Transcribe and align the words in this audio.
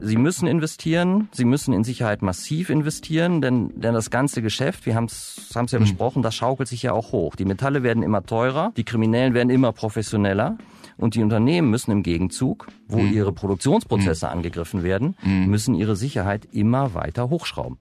Sie 0.00 0.16
müssen 0.16 0.46
investieren, 0.46 1.28
Sie 1.32 1.44
müssen 1.44 1.74
in 1.74 1.84
Sicherheit 1.84 2.22
massiv 2.22 2.70
investieren, 2.70 3.42
denn, 3.42 3.78
denn 3.78 3.92
das 3.92 4.10
ganze 4.10 4.40
Geschäft, 4.40 4.86
wir 4.86 4.94
haben 4.94 5.04
es 5.04 5.50
ja 5.52 5.62
mhm. 5.62 5.82
besprochen, 5.82 6.22
das 6.22 6.34
schaukelt 6.34 6.66
sich 6.66 6.82
ja 6.82 6.92
auch 6.92 7.12
hoch. 7.12 7.36
Die 7.36 7.44
Metalle 7.44 7.82
werden 7.82 8.02
immer 8.02 8.24
teurer, 8.24 8.72
die 8.78 8.84
Kriminellen 8.84 9.34
werden 9.34 9.50
immer 9.50 9.72
professioneller 9.72 10.56
und 10.96 11.14
die 11.14 11.22
Unternehmen 11.22 11.70
müssen 11.70 11.90
im 11.90 12.02
Gegenzug, 12.02 12.68
wo 12.88 13.00
mhm. 13.00 13.12
ihre 13.12 13.32
Produktionsprozesse 13.32 14.26
mhm. 14.26 14.32
angegriffen 14.32 14.82
werden, 14.82 15.14
müssen 15.22 15.74
ihre 15.74 15.94
Sicherheit 15.94 16.48
immer 16.52 16.94
weiter 16.94 17.28
hochschrauben. 17.28 17.76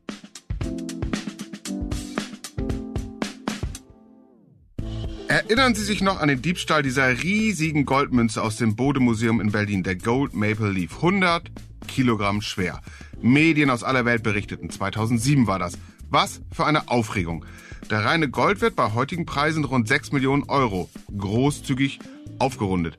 Erinnern 5.50 5.76
Sie 5.76 5.84
sich 5.86 6.02
noch 6.02 6.20
an 6.20 6.28
den 6.28 6.42
Diebstahl 6.42 6.84
dieser 6.84 7.24
riesigen 7.24 7.86
Goldmünze 7.86 8.44
aus 8.44 8.58
dem 8.58 8.76
Bode-Museum 8.76 9.40
in 9.40 9.54
Berlin, 9.54 9.82
der 9.82 9.96
Gold 9.96 10.34
Maple 10.34 10.72
Leaf. 10.72 10.98
100 10.98 11.50
Kilogramm 11.88 12.42
schwer. 12.42 12.82
Medien 13.22 13.70
aus 13.70 13.82
aller 13.82 14.04
Welt 14.04 14.24
berichteten. 14.24 14.70
2007 14.70 15.48
war 15.48 15.58
das. 15.58 15.78
Was 16.10 16.42
für 16.52 16.66
eine 16.66 16.90
Aufregung. 16.90 17.46
Der 17.90 18.04
reine 18.04 18.30
Goldwert 18.30 18.76
bei 18.76 18.92
heutigen 18.92 19.26
Preisen 19.26 19.64
rund 19.64 19.88
6 19.88 20.12
Millionen 20.12 20.44
Euro. 20.50 20.90
Großzügig 21.18 22.00
aufgerundet. 22.40 22.98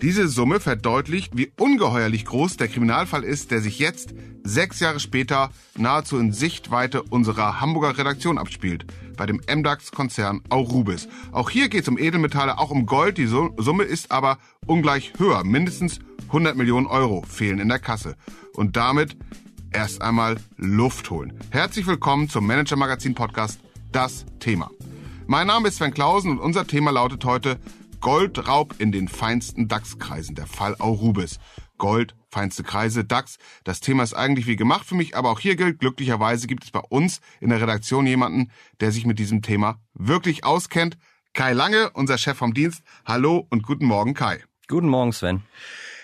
Diese 0.00 0.28
Summe 0.28 0.60
verdeutlicht, 0.60 1.36
wie 1.36 1.52
ungeheuerlich 1.58 2.24
groß 2.24 2.56
der 2.56 2.68
Kriminalfall 2.68 3.22
ist, 3.22 3.50
der 3.50 3.60
sich 3.60 3.78
jetzt, 3.78 4.14
sechs 4.44 4.80
Jahre 4.80 4.98
später, 4.98 5.50
nahezu 5.76 6.18
in 6.18 6.32
Sichtweite 6.32 7.02
unserer 7.02 7.60
Hamburger 7.60 7.98
Redaktion 7.98 8.38
abspielt, 8.38 8.86
bei 9.16 9.26
dem 9.26 9.40
MDAX-Konzern 9.48 10.42
Aurubis. 10.48 11.08
Auch 11.32 11.50
hier 11.50 11.68
geht 11.68 11.82
es 11.82 11.88
um 11.88 11.98
Edelmetalle, 11.98 12.58
auch 12.58 12.70
um 12.70 12.86
Gold. 12.86 13.18
Die 13.18 13.26
Summe 13.26 13.84
ist 13.84 14.10
aber 14.10 14.38
ungleich 14.66 15.12
höher. 15.18 15.44
Mindestens 15.44 16.00
100 16.28 16.56
Millionen 16.56 16.86
Euro 16.86 17.22
fehlen 17.28 17.58
in 17.58 17.68
der 17.68 17.78
Kasse. 17.78 18.16
Und 18.54 18.76
damit 18.76 19.16
erst 19.72 20.02
einmal 20.02 20.38
Luft 20.56 21.10
holen. 21.10 21.32
Herzlich 21.50 21.86
willkommen 21.86 22.28
zum 22.28 22.46
Manager 22.46 22.76
Magazin 22.76 23.14
Podcast 23.14 23.60
Das 23.90 24.24
Thema. 24.40 24.70
Mein 25.26 25.46
Name 25.46 25.68
ist 25.68 25.76
Sven 25.76 25.94
Klausen 25.94 26.32
und 26.32 26.38
unser 26.38 26.66
Thema 26.66 26.90
lautet 26.90 27.24
heute 27.24 27.58
Goldraub 28.00 28.74
in 28.78 28.92
den 28.92 29.08
feinsten 29.08 29.68
DAX-Kreisen. 29.68 30.34
Der 30.34 30.46
Fall 30.46 30.74
Aurubis. 30.78 31.38
Gold, 31.82 32.14
feinste 32.30 32.62
Kreise, 32.62 33.04
DAX. 33.04 33.38
Das 33.64 33.80
Thema 33.80 34.04
ist 34.04 34.14
eigentlich 34.14 34.46
wie 34.46 34.54
gemacht 34.54 34.86
für 34.86 34.94
mich, 34.94 35.16
aber 35.16 35.30
auch 35.30 35.40
hier 35.40 35.56
gilt, 35.56 35.80
glücklicherweise 35.80 36.46
gibt 36.46 36.62
es 36.62 36.70
bei 36.70 36.78
uns 36.78 37.20
in 37.40 37.50
der 37.50 37.60
Redaktion 37.60 38.06
jemanden, 38.06 38.52
der 38.78 38.92
sich 38.92 39.04
mit 39.04 39.18
diesem 39.18 39.42
Thema 39.42 39.80
wirklich 39.92 40.44
auskennt. 40.44 40.96
Kai 41.32 41.54
Lange, 41.54 41.90
unser 41.90 42.18
Chef 42.18 42.38
vom 42.38 42.54
Dienst. 42.54 42.84
Hallo 43.04 43.48
und 43.50 43.64
guten 43.64 43.86
Morgen, 43.86 44.14
Kai. 44.14 44.44
Guten 44.68 44.86
Morgen, 44.86 45.12
Sven. 45.12 45.42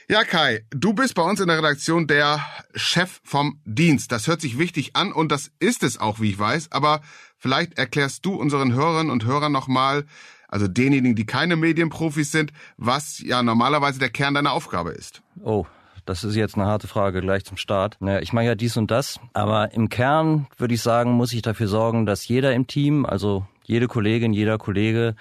Ja, 0.09 0.25
Kai, 0.25 0.67
du 0.71 0.95
bist 0.95 1.15
bei 1.15 1.23
uns 1.23 1.39
in 1.39 1.47
der 1.47 1.59
Redaktion 1.59 2.09
der 2.09 2.45
Chef 2.75 3.21
vom 3.23 3.61
Dienst. 3.65 4.11
Das 4.11 4.27
hört 4.27 4.41
sich 4.41 4.59
wichtig 4.59 4.97
an 4.97 5.13
und 5.13 5.31
das 5.31 5.53
ist 5.61 5.85
es 5.85 5.97
auch, 5.97 6.19
wie 6.19 6.31
ich 6.31 6.41
weiß. 6.41 6.73
Aber 6.73 7.03
vielleicht 7.37 7.79
erklärst 7.79 8.27
du 8.27 8.35
unseren 8.35 8.73
Hörerinnen 8.73 9.13
und 9.13 9.27
Hörern 9.27 9.53
nochmal, 9.53 10.07
also 10.49 10.67
denjenigen, 10.67 11.15
die 11.15 11.27
keine 11.27 11.57
Medienprofis 11.57 12.33
sind, 12.33 12.53
was 12.77 13.21
ja 13.21 13.43
normalerweise 13.43 13.99
der 13.99 14.11
Kern 14.11 14.35
deiner 14.35 14.53
Aufgabe 14.53 14.91
ist. 14.91 15.23
Oh, 15.43 15.67
das 16.07 16.25
ist 16.25 16.37
jetzt 16.37 16.57
eine 16.57 16.67
harte 16.67 16.89
Frage 16.89 17.21
gleich 17.21 17.45
zum 17.45 17.59
Start. 17.59 17.97
Naja, 18.01 18.21
ich 18.21 18.33
mache 18.33 18.47
ja 18.47 18.55
dies 18.55 18.77
und 18.77 18.91
das, 18.91 19.21
aber 19.35 19.73
im 19.75 19.91
Kern 19.91 20.47
würde 20.57 20.75
ich 20.75 20.81
sagen, 20.81 21.13
muss 21.13 21.33
ich 21.35 21.43
dafür 21.43 21.69
sorgen, 21.69 22.07
dass 22.07 22.27
jeder 22.27 22.55
im 22.55 22.67
Team, 22.67 23.05
also 23.05 23.47
jede 23.65 23.89
Kollegin, 23.89 24.33
jeder 24.33 24.57
Kollege 24.57 25.15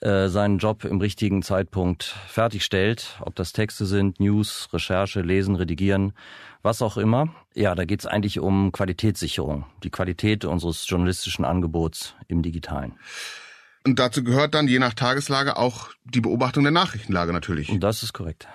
äh, 0.00 0.28
seinen 0.28 0.58
Job 0.58 0.84
im 0.84 1.00
richtigen 1.00 1.42
Zeitpunkt 1.42 2.04
fertigstellt, 2.28 3.16
ob 3.20 3.34
das 3.34 3.52
Texte 3.52 3.84
sind, 3.84 4.20
News, 4.20 4.68
Recherche, 4.72 5.22
Lesen, 5.22 5.56
Redigieren, 5.56 6.12
was 6.62 6.82
auch 6.82 6.96
immer. 6.96 7.34
Ja, 7.54 7.74
da 7.74 7.84
geht 7.84 8.00
es 8.00 8.06
eigentlich 8.06 8.38
um 8.38 8.70
Qualitätssicherung, 8.70 9.64
die 9.82 9.90
Qualität 9.90 10.44
unseres 10.44 10.88
journalistischen 10.88 11.44
Angebots 11.44 12.14
im 12.28 12.42
digitalen. 12.42 12.92
Und 13.86 14.00
dazu 14.00 14.24
gehört 14.24 14.54
dann 14.54 14.66
je 14.66 14.80
nach 14.80 14.94
Tageslage 14.94 15.56
auch 15.56 15.90
die 16.02 16.20
Beobachtung 16.20 16.64
der 16.64 16.72
Nachrichtenlage 16.72 17.32
natürlich. 17.32 17.68
Und 17.68 17.78
das 17.78 18.02
ist 18.02 18.12
korrekt. 18.12 18.48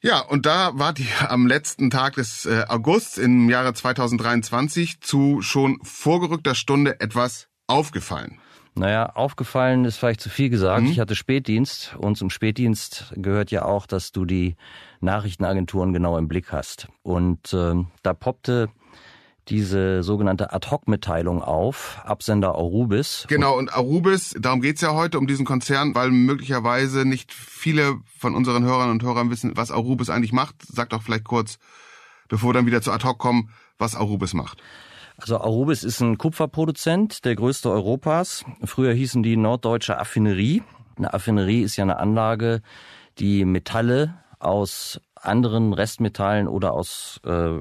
Ja, 0.00 0.20
und 0.20 0.46
da 0.46 0.70
war 0.78 0.94
die 0.94 1.06
am 1.28 1.46
letzten 1.46 1.90
Tag 1.90 2.14
des 2.14 2.46
äh, 2.46 2.64
Augusts 2.66 3.18
im 3.18 3.50
Jahre 3.50 3.74
2023 3.74 5.02
zu 5.02 5.42
schon 5.42 5.78
vorgerückter 5.82 6.54
Stunde 6.54 7.00
etwas 7.00 7.48
aufgefallen. 7.66 8.38
Naja, 8.74 9.10
aufgefallen 9.14 9.84
ist 9.84 9.98
vielleicht 9.98 10.22
zu 10.22 10.30
viel 10.30 10.48
gesagt. 10.48 10.84
Mhm. 10.84 10.90
Ich 10.90 11.00
hatte 11.00 11.16
Spätdienst 11.16 11.94
und 11.98 12.16
zum 12.16 12.30
Spätdienst 12.30 13.12
gehört 13.14 13.50
ja 13.50 13.66
auch, 13.66 13.86
dass 13.86 14.10
du 14.10 14.24
die 14.24 14.56
Nachrichtenagenturen 15.00 15.92
genau 15.92 16.16
im 16.16 16.28
Blick 16.28 16.50
hast. 16.50 16.88
Und 17.02 17.52
äh, 17.52 17.74
da 18.02 18.14
poppte 18.14 18.70
diese 19.48 20.02
sogenannte 20.02 20.52
Ad-Hoc-Mitteilung 20.52 21.42
auf, 21.42 22.00
Absender 22.04 22.54
Arubis. 22.54 23.26
Genau, 23.28 23.56
und 23.56 23.72
Arubis, 23.72 24.34
darum 24.38 24.60
geht's 24.60 24.80
ja 24.80 24.92
heute, 24.92 25.18
um 25.18 25.26
diesen 25.26 25.46
Konzern, 25.46 25.94
weil 25.94 26.10
möglicherweise 26.10 27.04
nicht 27.04 27.32
viele 27.32 27.98
von 28.18 28.34
unseren 28.34 28.64
Hörern 28.64 28.90
und 28.90 29.02
Hörern 29.02 29.30
wissen, 29.30 29.52
was 29.56 29.70
Arubis 29.70 30.10
eigentlich 30.10 30.32
macht. 30.32 30.56
Sag 30.66 30.90
doch 30.90 31.02
vielleicht 31.02 31.24
kurz, 31.24 31.58
bevor 32.28 32.50
wir 32.50 32.54
dann 32.54 32.66
wieder 32.66 32.82
zu 32.82 32.90
Ad-Hoc 32.90 33.18
kommen, 33.18 33.50
was 33.78 33.94
Arubis 33.94 34.34
macht. 34.34 34.62
Also 35.18 35.38
Arubis 35.38 35.84
ist 35.84 36.00
ein 36.00 36.18
Kupferproduzent, 36.18 37.24
der 37.24 37.36
größte 37.36 37.70
Europas. 37.70 38.44
Früher 38.64 38.92
hießen 38.92 39.22
die 39.22 39.36
Norddeutsche 39.36 39.98
Affinerie. 39.98 40.62
Eine 40.96 41.14
Affinerie 41.14 41.62
ist 41.62 41.76
ja 41.76 41.84
eine 41.84 41.98
Anlage, 41.98 42.62
die 43.18 43.44
Metalle 43.44 44.18
aus 44.38 45.00
anderen 45.26 45.72
Restmetallen 45.72 46.48
oder 46.48 46.72
aus 46.72 47.20
äh, 47.24 47.60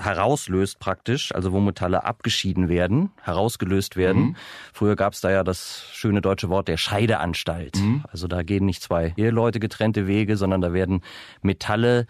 herauslöst 0.00 0.78
praktisch, 0.78 1.34
also 1.34 1.52
wo 1.52 1.60
Metalle 1.60 2.04
abgeschieden 2.04 2.68
werden, 2.68 3.10
herausgelöst 3.22 3.96
werden. 3.96 4.22
Mhm. 4.22 4.36
Früher 4.72 4.96
gab 4.96 5.12
es 5.12 5.20
da 5.20 5.30
ja 5.30 5.44
das 5.44 5.84
schöne 5.92 6.20
deutsche 6.20 6.48
Wort 6.48 6.68
der 6.68 6.76
Scheideanstalt. 6.76 7.76
Mhm. 7.76 8.04
Also 8.10 8.28
da 8.28 8.42
gehen 8.42 8.66
nicht 8.66 8.82
zwei 8.82 9.14
Eheleute 9.16 9.60
getrennte 9.60 10.06
Wege, 10.06 10.36
sondern 10.36 10.60
da 10.60 10.72
werden 10.72 11.02
Metalle 11.42 12.06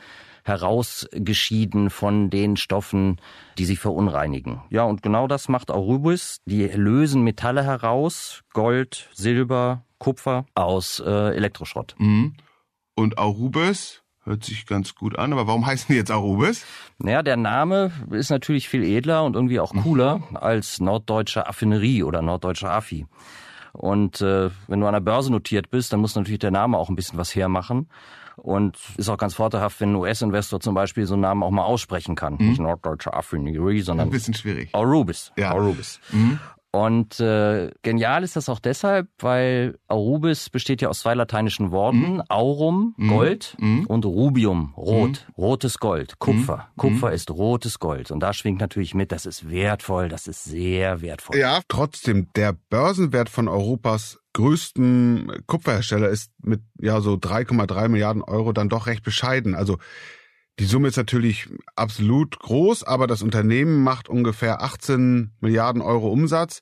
herausgeschieden 0.46 1.90
von 1.90 2.30
den 2.30 2.56
Stoffen, 2.56 3.20
die 3.58 3.64
sie 3.64 3.76
verunreinigen. 3.76 4.62
Ja, 4.70 4.84
und 4.84 5.02
genau 5.02 5.26
das 5.26 5.48
macht 5.48 5.70
Aurubis. 5.70 6.40
Die 6.46 6.66
lösen 6.68 7.22
Metalle 7.22 7.64
heraus, 7.64 8.42
Gold, 8.52 9.08
Silber, 9.12 9.84
Kupfer 9.98 10.46
aus 10.54 11.02
äh, 11.04 11.34
Elektroschrott. 11.34 11.96
Mhm. 11.98 12.34
Und 12.94 13.18
Aurubis 13.18 14.02
Hört 14.26 14.44
sich 14.44 14.66
ganz 14.66 14.96
gut 14.96 15.16
an, 15.18 15.32
aber 15.32 15.46
warum 15.46 15.64
heißen 15.66 15.86
die 15.88 15.94
jetzt 15.94 16.10
Arubis? 16.10 16.66
Naja, 16.98 17.22
der 17.22 17.36
Name 17.36 17.92
ist 18.10 18.30
natürlich 18.30 18.68
viel 18.68 18.82
edler 18.82 19.24
und 19.24 19.36
irgendwie 19.36 19.60
auch 19.60 19.72
cooler 19.72 20.20
als 20.34 20.80
norddeutsche 20.80 21.46
Affinerie 21.46 22.02
oder 22.02 22.22
norddeutsche 22.22 22.68
Affi. 22.68 23.06
Und 23.72 24.20
äh, 24.22 24.50
wenn 24.66 24.80
du 24.80 24.86
an 24.86 24.94
der 24.94 25.00
Börse 25.00 25.30
notiert 25.30 25.70
bist, 25.70 25.92
dann 25.92 26.00
muss 26.00 26.16
natürlich 26.16 26.40
der 26.40 26.50
Name 26.50 26.76
auch 26.76 26.88
ein 26.88 26.96
bisschen 26.96 27.18
was 27.18 27.34
hermachen. 27.34 27.88
Und 28.36 28.76
ist 28.96 29.08
auch 29.08 29.16
ganz 29.16 29.34
vorteilhaft, 29.34 29.80
wenn 29.80 29.92
ein 29.92 29.96
US-Investor 29.96 30.60
zum 30.60 30.74
Beispiel 30.74 31.06
so 31.06 31.14
einen 31.14 31.22
Namen 31.22 31.42
auch 31.42 31.50
mal 31.50 31.64
aussprechen 31.64 32.16
kann. 32.16 32.36
Mhm. 32.38 32.48
Nicht 32.48 32.60
norddeutsche 32.60 33.14
Affinerie, 33.14 33.80
sondern 33.80 34.08
ein 34.08 34.10
bisschen 34.10 34.34
schwierig. 34.34 34.70
Arubis. 34.74 35.32
Ja. 35.36 35.52
Arubis. 35.52 36.00
Mhm. 36.10 36.38
Und 36.76 37.20
äh, 37.20 37.70
genial 37.80 38.22
ist 38.22 38.36
das 38.36 38.50
auch 38.50 38.58
deshalb, 38.58 39.08
weil 39.18 39.78
Arubis 39.88 40.50
besteht 40.50 40.82
ja 40.82 40.90
aus 40.90 40.98
zwei 40.98 41.14
lateinischen 41.14 41.70
Worten, 41.70 42.18
mm. 42.18 42.22
aurum, 42.28 42.94
mhm. 42.98 43.08
Gold, 43.08 43.56
mm. 43.58 43.84
und 43.86 44.04
rubium, 44.04 44.74
rot, 44.76 45.24
mm. 45.26 45.40
rotes 45.40 45.78
Gold, 45.78 46.18
Kupfer. 46.18 46.68
Kupfer 46.76 47.12
ist 47.12 47.30
rotes 47.30 47.78
Gold. 47.78 48.10
Und 48.10 48.20
da 48.20 48.34
schwingt 48.34 48.60
natürlich 48.60 48.94
mit, 48.94 49.10
das 49.10 49.24
ist 49.24 49.48
wertvoll, 49.48 50.10
das 50.10 50.26
ist 50.26 50.44
sehr 50.44 51.00
wertvoll. 51.00 51.38
Ja, 51.38 51.60
trotzdem, 51.66 52.28
der 52.36 52.52
Börsenwert 52.68 53.30
von 53.30 53.48
Europas 53.48 54.18
größten 54.34 55.44
Kupferhersteller 55.46 56.10
ist 56.10 56.30
mit 56.42 56.60
ja 56.78 57.00
so 57.00 57.14
3,3 57.14 57.88
Milliarden 57.88 58.20
Euro 58.20 58.52
dann 58.52 58.68
doch 58.68 58.86
recht 58.86 59.02
bescheiden. 59.02 59.54
Also 59.54 59.78
die 60.58 60.64
Summe 60.64 60.88
ist 60.88 60.96
natürlich 60.96 61.48
absolut 61.74 62.38
groß, 62.38 62.82
aber 62.82 63.06
das 63.06 63.22
Unternehmen 63.22 63.82
macht 63.82 64.08
ungefähr 64.08 64.62
18 64.62 65.32
Milliarden 65.40 65.82
Euro 65.82 66.08
Umsatz. 66.08 66.60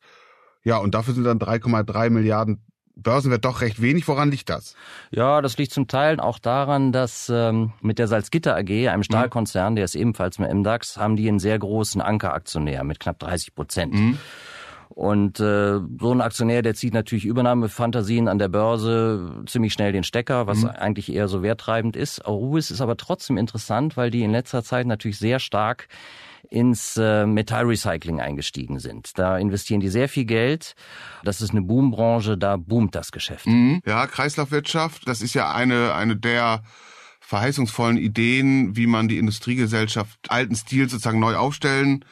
Ja, 0.64 0.79
und 0.79 0.94
dafür 0.94 1.14
sind 1.14 1.25
dann 1.25 1.38
3,3 1.38 2.11
Milliarden 2.11 2.64
Börsenwert 2.96 3.44
doch 3.44 3.61
recht 3.61 3.82
wenig. 3.82 4.06
Woran 4.06 4.31
liegt 4.31 4.49
das? 4.49 4.76
Ja, 5.11 5.43
das 5.43 5.58
liegt 5.58 5.73
zum 5.73 5.88
Teil 5.88 6.20
auch 6.20 6.38
daran, 6.38 6.93
dass 6.93 7.29
ähm, 7.29 7.73
mit 7.81 7.99
der 7.99 8.06
Salzgitter 8.06 8.56
AG, 8.56 8.88
einem 8.88 8.99
mhm. 8.99 9.05
Stahlkonzern, 9.05 9.76
der 9.76 9.85
ist 9.85 9.96
ebenfalls 9.96 10.38
mit 10.38 10.52
MDAX, 10.52 10.96
haben 10.96 11.17
die 11.17 11.29
einen 11.29 11.41
sehr 11.41 11.58
großen 11.58 12.00
Ankeraktionär 12.00 12.85
mit 12.85 13.00
knapp 13.00 13.19
30 13.19 13.55
Prozent. 13.55 13.94
Mhm. 13.94 14.19
Und 14.88 15.40
äh, 15.40 15.81
so 16.00 16.12
ein 16.12 16.20
Aktionär, 16.20 16.62
der 16.62 16.75
zieht 16.75 16.94
natürlich 16.94 17.25
Übernahmefantasien 17.25 18.28
an 18.28 18.38
der 18.38 18.48
Börse 18.48 19.42
ziemlich 19.46 19.72
schnell 19.72 19.92
den 19.92 20.04
Stecker, 20.04 20.46
was 20.46 20.62
mhm. 20.62 20.70
eigentlich 20.70 21.12
eher 21.12 21.28
so 21.28 21.42
werttreibend 21.42 21.96
ist. 21.96 22.25
Arubis 22.25 22.70
ist 22.70 22.81
aber 22.81 22.96
trotzdem 22.96 23.36
interessant, 23.36 23.96
weil 23.96 24.10
die 24.10 24.22
in 24.22 24.31
letzter 24.31 24.62
Zeit 24.62 24.86
natürlich 24.86 25.19
sehr 25.19 25.40
stark 25.40 25.88
ins 26.50 26.96
äh, 26.96 27.26
Metallrecycling 27.26 28.20
eingestiegen 28.20 28.78
sind. 28.78 29.19
Da 29.19 29.38
investieren 29.38 29.81
die 29.81 29.88
sehr 29.88 30.08
viel 30.08 30.25
Geld. 30.25 30.75
Das 31.25 31.40
ist 31.40 31.50
eine 31.50 31.62
Boombranche, 31.62 32.38
da 32.38 32.56
boomt 32.56 32.94
das 32.94 33.12
Geschäft. 33.12 33.46
Mhm. 33.46 33.81
Ja, 33.86 34.06
Kreislaufwirtschaft, 34.06 35.08
das 35.08 35.22
ist 35.22 35.34
ja 35.34 35.52
eine, 35.52 35.94
eine 35.94 36.16
der 36.16 36.62
verheißungsvollen 37.20 37.96
Ideen, 37.96 38.76
wie 38.76 38.86
man 38.86 39.08
die 39.08 39.19
Industriegesellschaft 39.19 40.31
alten 40.31 40.54
Stil 40.54 40.88
sozusagen 40.88 41.19
neu 41.19 41.36
aufstellen 41.36 42.04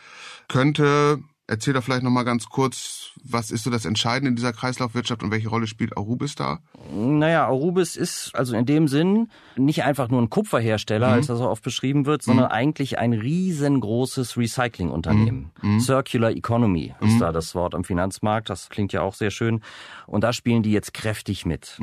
könnte. 0.49 1.21
Erzähl 1.49 1.75
doch 1.75 1.83
vielleicht 1.83 2.05
noch 2.05 2.11
mal 2.11 2.23
ganz 2.23 2.47
kurz, 2.47 3.11
was 3.25 3.51
ist 3.51 3.65
so 3.65 3.71
das 3.71 3.85
Entscheidende 3.85 4.29
in 4.29 4.37
dieser 4.37 4.53
Kreislaufwirtschaft 4.53 5.25
und 5.25 5.33
welche 5.33 5.49
Rolle 5.49 5.67
spielt 5.67 5.97
Arubis 5.97 6.37
da? 6.37 6.61
Naja, 6.95 7.47
Arubis 7.47 7.97
ist 7.97 8.31
also 8.35 8.55
in 8.55 8.65
dem 8.65 8.87
Sinn 8.87 9.29
nicht 9.57 9.83
einfach 9.83 10.09
nur 10.09 10.23
ein 10.23 10.31
Kupferhersteller, 10.31 11.09
mhm. 11.09 11.13
als 11.15 11.27
das 11.27 11.39
so 11.39 11.49
oft 11.49 11.65
beschrieben 11.65 12.07
wird, 12.07 12.23
sondern 12.23 12.47
mhm. 12.47 12.53
eigentlich 12.53 12.99
ein 12.99 13.13
riesengroßes 13.13 14.37
Recyclingunternehmen. 14.37 15.51
Mhm. 15.61 15.75
mhm. 15.75 15.81
Circular 15.81 16.31
Economy 16.31 16.95
ist 17.01 17.15
mhm. 17.15 17.19
da 17.19 17.33
das 17.33 17.55
Wort 17.57 17.75
am 17.75 17.83
Finanzmarkt. 17.83 18.49
Das 18.49 18.69
klingt 18.69 18.93
ja 18.93 19.03
auch 19.03 19.15
sehr 19.15 19.33
schön. 19.33 19.63
Und 20.07 20.23
da 20.23 20.33
spielen 20.33 20.63
die 20.63 20.73
jetzt 20.73 20.95
kräftig 20.95 21.45
mit. 21.45 21.77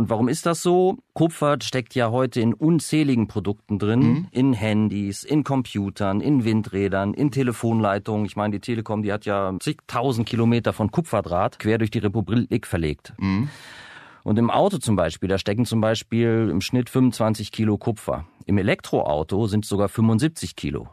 Und 0.00 0.08
warum 0.08 0.28
ist 0.28 0.46
das 0.46 0.62
so? 0.62 0.96
Kupfer 1.12 1.58
steckt 1.62 1.94
ja 1.94 2.10
heute 2.10 2.40
in 2.40 2.54
unzähligen 2.54 3.28
Produkten 3.28 3.78
drin, 3.78 4.00
mhm. 4.00 4.28
in 4.30 4.52
Handys, 4.54 5.24
in 5.24 5.44
Computern, 5.44 6.22
in 6.22 6.42
Windrädern, 6.46 7.12
in 7.12 7.30
Telefonleitungen. 7.30 8.24
Ich 8.24 8.34
meine, 8.34 8.52
die 8.52 8.60
Telekom, 8.60 9.02
die 9.02 9.12
hat 9.12 9.26
ja 9.26 9.54
zigtausend 9.60 10.26
Kilometer 10.26 10.72
von 10.72 10.90
Kupferdraht 10.90 11.58
quer 11.58 11.76
durch 11.76 11.90
die 11.90 11.98
Republik 11.98 12.66
verlegt. 12.66 13.12
Mhm. 13.18 13.50
Und 14.22 14.38
im 14.38 14.48
Auto 14.48 14.78
zum 14.78 14.96
Beispiel, 14.96 15.28
da 15.28 15.36
stecken 15.36 15.66
zum 15.66 15.82
Beispiel 15.82 16.48
im 16.50 16.62
Schnitt 16.62 16.88
25 16.88 17.52
Kilo 17.52 17.76
Kupfer. 17.76 18.24
Im 18.46 18.56
Elektroauto 18.56 19.48
sind 19.48 19.66
es 19.66 19.68
sogar 19.68 19.90
75 19.90 20.56
Kilo. 20.56 20.88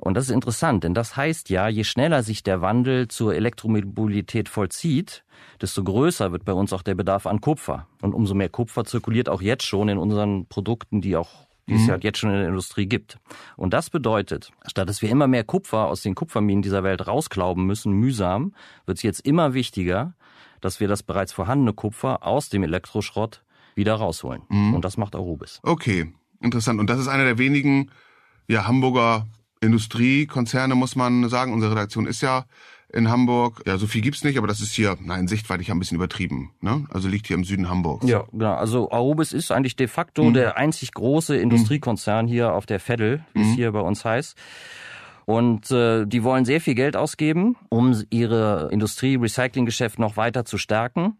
Und 0.00 0.14
das 0.14 0.26
ist 0.26 0.30
interessant, 0.30 0.84
denn 0.84 0.94
das 0.94 1.16
heißt 1.16 1.50
ja, 1.50 1.68
je 1.68 1.82
schneller 1.82 2.22
sich 2.22 2.44
der 2.44 2.60
Wandel 2.60 3.08
zur 3.08 3.34
Elektromobilität 3.34 4.48
vollzieht, 4.48 5.24
desto 5.60 5.82
größer 5.82 6.30
wird 6.30 6.44
bei 6.44 6.52
uns 6.52 6.72
auch 6.72 6.82
der 6.82 6.94
Bedarf 6.94 7.26
an 7.26 7.40
Kupfer. 7.40 7.88
Und 8.00 8.14
umso 8.14 8.34
mehr 8.34 8.48
Kupfer 8.48 8.84
zirkuliert 8.84 9.28
auch 9.28 9.42
jetzt 9.42 9.64
schon 9.64 9.88
in 9.88 9.98
unseren 9.98 10.46
Produkten, 10.46 11.00
die 11.00 11.16
auch 11.16 11.48
die 11.68 11.74
es 11.74 11.82
mhm. 11.82 11.90
halt 11.90 12.04
jetzt 12.04 12.18
schon 12.18 12.30
in 12.30 12.36
der 12.36 12.48
Industrie 12.48 12.86
gibt. 12.86 13.18
Und 13.56 13.74
das 13.74 13.90
bedeutet, 13.90 14.52
statt 14.66 14.88
dass 14.88 15.02
wir 15.02 15.10
immer 15.10 15.26
mehr 15.26 15.44
Kupfer 15.44 15.86
aus 15.86 16.00
den 16.00 16.14
Kupferminen 16.14 16.62
dieser 16.62 16.82
Welt 16.82 17.06
rausklauben 17.06 17.66
müssen, 17.66 17.92
mühsam, 17.92 18.54
wird 18.86 18.98
es 18.98 19.02
jetzt 19.02 19.20
immer 19.20 19.52
wichtiger, 19.52 20.14
dass 20.60 20.80
wir 20.80 20.88
das 20.88 21.02
bereits 21.02 21.32
vorhandene 21.32 21.74
Kupfer 21.74 22.26
aus 22.26 22.48
dem 22.48 22.62
Elektroschrott 22.62 23.42
wieder 23.74 23.94
rausholen. 23.94 24.42
Mhm. 24.48 24.74
Und 24.74 24.84
das 24.84 24.96
macht 24.96 25.14
Arubis. 25.14 25.60
Okay, 25.62 26.12
interessant. 26.40 26.80
Und 26.80 26.88
das 26.88 26.98
ist 26.98 27.08
einer 27.08 27.24
der 27.24 27.38
wenigen 27.38 27.90
ja, 28.48 28.66
Hamburger 28.66 29.26
Industriekonzerne, 29.60 30.74
muss 30.74 30.96
man 30.96 31.28
sagen. 31.28 31.52
Unsere 31.52 31.72
Redaktion 31.72 32.06
ist 32.06 32.20
ja 32.20 32.44
in 32.92 33.10
Hamburg. 33.10 33.62
Ja, 33.66 33.76
so 33.76 33.86
viel 33.86 34.00
gibt's 34.00 34.24
nicht, 34.24 34.38
aber 34.38 34.46
das 34.46 34.60
ist 34.60 34.72
hier, 34.72 34.96
nein, 35.00 35.28
sichtweitig 35.28 35.70
ein 35.70 35.78
bisschen 35.78 35.96
übertrieben. 35.96 36.52
Ne? 36.60 36.86
Also 36.90 37.08
liegt 37.08 37.26
hier 37.26 37.36
im 37.36 37.44
Süden 37.44 37.68
Hamburgs. 37.68 38.08
Ja, 38.08 38.24
genau. 38.32 38.54
Also 38.54 38.90
Aurobis 38.90 39.32
ist 39.32 39.50
eigentlich 39.50 39.76
de 39.76 39.88
facto 39.88 40.24
mhm. 40.24 40.34
der 40.34 40.56
einzig 40.56 40.92
große 40.92 41.36
Industriekonzern 41.36 42.26
mhm. 42.26 42.30
hier 42.30 42.52
auf 42.54 42.66
der 42.66 42.80
Veddel, 42.80 43.24
wie 43.34 43.42
es 43.42 43.48
mhm. 43.48 43.54
hier 43.54 43.72
bei 43.72 43.80
uns 43.80 44.04
heißt. 44.04 44.36
Und 45.26 45.70
äh, 45.70 46.06
die 46.06 46.24
wollen 46.24 46.46
sehr 46.46 46.60
viel 46.62 46.74
Geld 46.74 46.96
ausgeben, 46.96 47.56
um 47.68 48.02
ihre 48.08 48.70
Industrie-Recycling-Geschäft 48.72 49.98
noch 49.98 50.16
weiter 50.16 50.46
zu 50.46 50.56
stärken. 50.56 51.18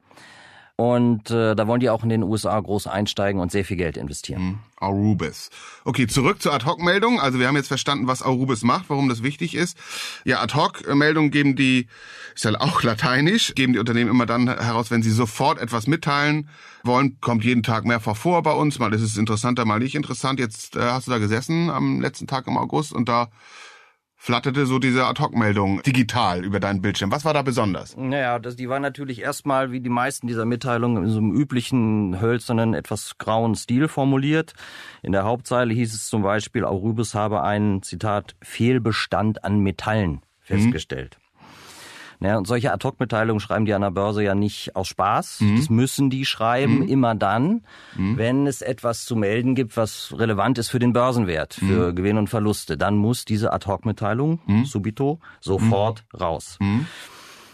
Und 0.80 1.32
äh, 1.32 1.56
da 1.56 1.66
wollen 1.66 1.80
die 1.80 1.90
auch 1.90 2.04
in 2.04 2.08
den 2.08 2.22
USA 2.22 2.58
groß 2.60 2.86
einsteigen 2.86 3.40
und 3.40 3.50
sehr 3.50 3.64
viel 3.64 3.76
Geld 3.76 3.96
investieren. 3.96 4.42
Mhm. 4.42 4.58
Arubis. 4.76 5.50
Okay, 5.84 6.06
zurück 6.06 6.40
zur 6.40 6.54
Ad-Hoc-Meldung. 6.54 7.18
Also 7.18 7.40
wir 7.40 7.48
haben 7.48 7.56
jetzt 7.56 7.66
verstanden, 7.66 8.06
was 8.06 8.22
Arubis 8.22 8.62
macht, 8.62 8.84
warum 8.86 9.08
das 9.08 9.24
wichtig 9.24 9.56
ist. 9.56 9.76
Ja, 10.24 10.40
Ad-Hoc-Meldungen 10.40 11.32
geben 11.32 11.56
die, 11.56 11.88
ist 12.36 12.44
ja 12.44 12.52
auch 12.60 12.82
lateinisch, 12.84 13.56
geben 13.56 13.72
die 13.72 13.80
Unternehmen 13.80 14.08
immer 14.08 14.24
dann 14.24 14.46
heraus, 14.46 14.92
wenn 14.92 15.02
sie 15.02 15.10
sofort 15.10 15.58
etwas 15.58 15.88
mitteilen 15.88 16.48
wollen. 16.84 17.18
Kommt 17.20 17.42
jeden 17.42 17.64
Tag 17.64 17.84
mehrfach 17.84 18.16
vor 18.16 18.44
bei 18.44 18.52
uns. 18.52 18.78
Mal 18.78 18.94
ist 18.94 19.02
es 19.02 19.16
interessanter, 19.16 19.64
mal 19.64 19.80
nicht 19.80 19.96
interessant. 19.96 20.38
Jetzt 20.38 20.76
äh, 20.76 20.80
hast 20.80 21.08
du 21.08 21.10
da 21.10 21.18
gesessen 21.18 21.70
am 21.70 22.00
letzten 22.00 22.28
Tag 22.28 22.46
im 22.46 22.56
August 22.56 22.92
und 22.92 23.08
da 23.08 23.30
flatterte 24.20 24.66
so 24.66 24.80
diese 24.80 25.06
Ad-Hoc-Meldung 25.06 25.80
digital 25.82 26.44
über 26.44 26.58
deinen 26.58 26.82
Bildschirm. 26.82 27.12
Was 27.12 27.24
war 27.24 27.32
da 27.32 27.42
besonders? 27.42 27.96
Naja, 27.96 28.40
das, 28.40 28.56
die 28.56 28.68
war 28.68 28.80
natürlich 28.80 29.22
erstmal, 29.22 29.70
wie 29.70 29.80
die 29.80 29.88
meisten 29.88 30.26
dieser 30.26 30.44
Mitteilungen, 30.44 31.04
in 31.04 31.10
so 31.10 31.18
einem 31.18 31.32
üblichen, 31.32 32.20
hölzernen, 32.20 32.74
etwas 32.74 33.16
grauen 33.18 33.54
Stil 33.54 33.86
formuliert. 33.86 34.54
In 35.02 35.12
der 35.12 35.24
Hauptzeile 35.24 35.72
hieß 35.72 35.94
es 35.94 36.08
zum 36.08 36.22
Beispiel, 36.22 36.64
Aurubis 36.64 37.14
habe 37.14 37.42
einen, 37.42 37.82
Zitat, 37.82 38.34
Fehlbestand 38.42 39.44
an 39.44 39.60
Metallen 39.60 40.10
mhm. 40.10 40.20
festgestellt. 40.40 41.16
Mhm. 41.18 41.27
Naja, 42.20 42.36
und 42.36 42.46
solche 42.46 42.72
Ad-Hoc-Mitteilungen 42.72 43.40
schreiben 43.40 43.64
die 43.64 43.74
an 43.74 43.82
der 43.82 43.90
Börse 43.90 44.22
ja 44.22 44.34
nicht 44.34 44.74
aus 44.74 44.88
Spaß. 44.88 45.40
Mhm. 45.40 45.56
Das 45.56 45.70
müssen 45.70 46.10
die 46.10 46.24
schreiben, 46.24 46.80
mhm. 46.80 46.88
immer 46.88 47.14
dann, 47.14 47.62
mhm. 47.96 48.16
wenn 48.16 48.46
es 48.46 48.60
etwas 48.60 49.04
zu 49.04 49.14
melden 49.14 49.54
gibt, 49.54 49.76
was 49.76 50.14
relevant 50.16 50.58
ist 50.58 50.68
für 50.68 50.80
den 50.80 50.92
Börsenwert, 50.92 51.54
für 51.54 51.90
mhm. 51.90 51.94
Gewinn 51.94 52.18
und 52.18 52.28
Verluste. 52.28 52.76
Dann 52.76 52.96
muss 52.96 53.24
diese 53.24 53.52
Ad-Hoc-Mitteilung, 53.52 54.40
mhm. 54.46 54.64
subito, 54.64 55.20
sofort 55.40 56.04
mhm. 56.12 56.18
raus. 56.18 56.58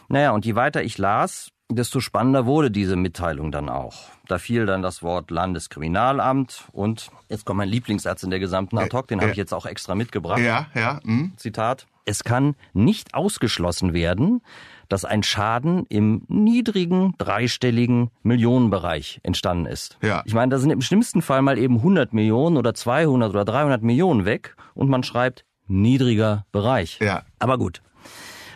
Naja, 0.09 0.33
und 0.33 0.47
je 0.47 0.55
weiter 0.55 0.83
ich 0.83 0.99
las, 0.99 1.51
desto 1.71 2.01
spannender 2.01 2.47
wurde 2.47 2.71
diese 2.71 2.97
Mitteilung 2.97 3.51
dann 3.53 3.69
auch. 3.69 4.09
Da 4.27 4.39
fiel 4.39 4.67
dann 4.67 4.83
das 4.83 5.03
Wort 5.03 5.31
Landeskriminalamt 5.31 6.65
und 6.73 7.11
jetzt 7.29 7.45
kommt 7.45 7.59
mein 7.59 7.69
Lieblingssatz 7.69 8.23
in 8.23 8.31
der 8.31 8.39
gesamten 8.39 8.79
Ad 8.79 8.97
hoc, 8.97 9.09
den 9.09 9.21
habe 9.21 9.31
ich 9.31 9.37
jetzt 9.37 9.53
auch 9.53 9.67
extra 9.67 9.95
mitgebracht. 9.95 10.41
Ja, 10.41 10.67
ja. 10.75 11.01
Mh. 11.05 11.33
Zitat. 11.37 11.87
Es 12.05 12.25
kann 12.25 12.55
nicht 12.73 13.15
ausgeschlossen 13.15 13.95
werden, 13.95 14.43
dass 14.89 15.05
ein 15.05 15.23
Schaden 15.23 15.87
im 15.89 16.23
niedrigen 16.29 17.15
dreistelligen 17.19 18.11
Millionenbereich 18.23 19.21
entstanden 19.23 19.67
ist. 19.67 19.99
Ja. 20.03 20.23
Ich 20.27 20.35
meine, 20.35 20.51
da 20.51 20.59
sind 20.59 20.71
im 20.71 20.83
schlimmsten 20.83 21.23
Fall 21.23 21.43
mal 21.43 21.59
eben 21.59 21.77
100 21.77 22.13
Millionen 22.13 22.57
oder 22.57 22.75
200 22.75 23.31
oder 23.31 23.45
300 23.45 23.83
Millionen 23.83 24.25
weg 24.25 24.57
und 24.75 24.89
man 24.91 25.03
schreibt 25.03 25.45
niedriger 25.67 26.45
Bereich. 26.53 26.99
Ja. 27.01 27.23
Aber 27.39 27.59
gut. 27.59 27.83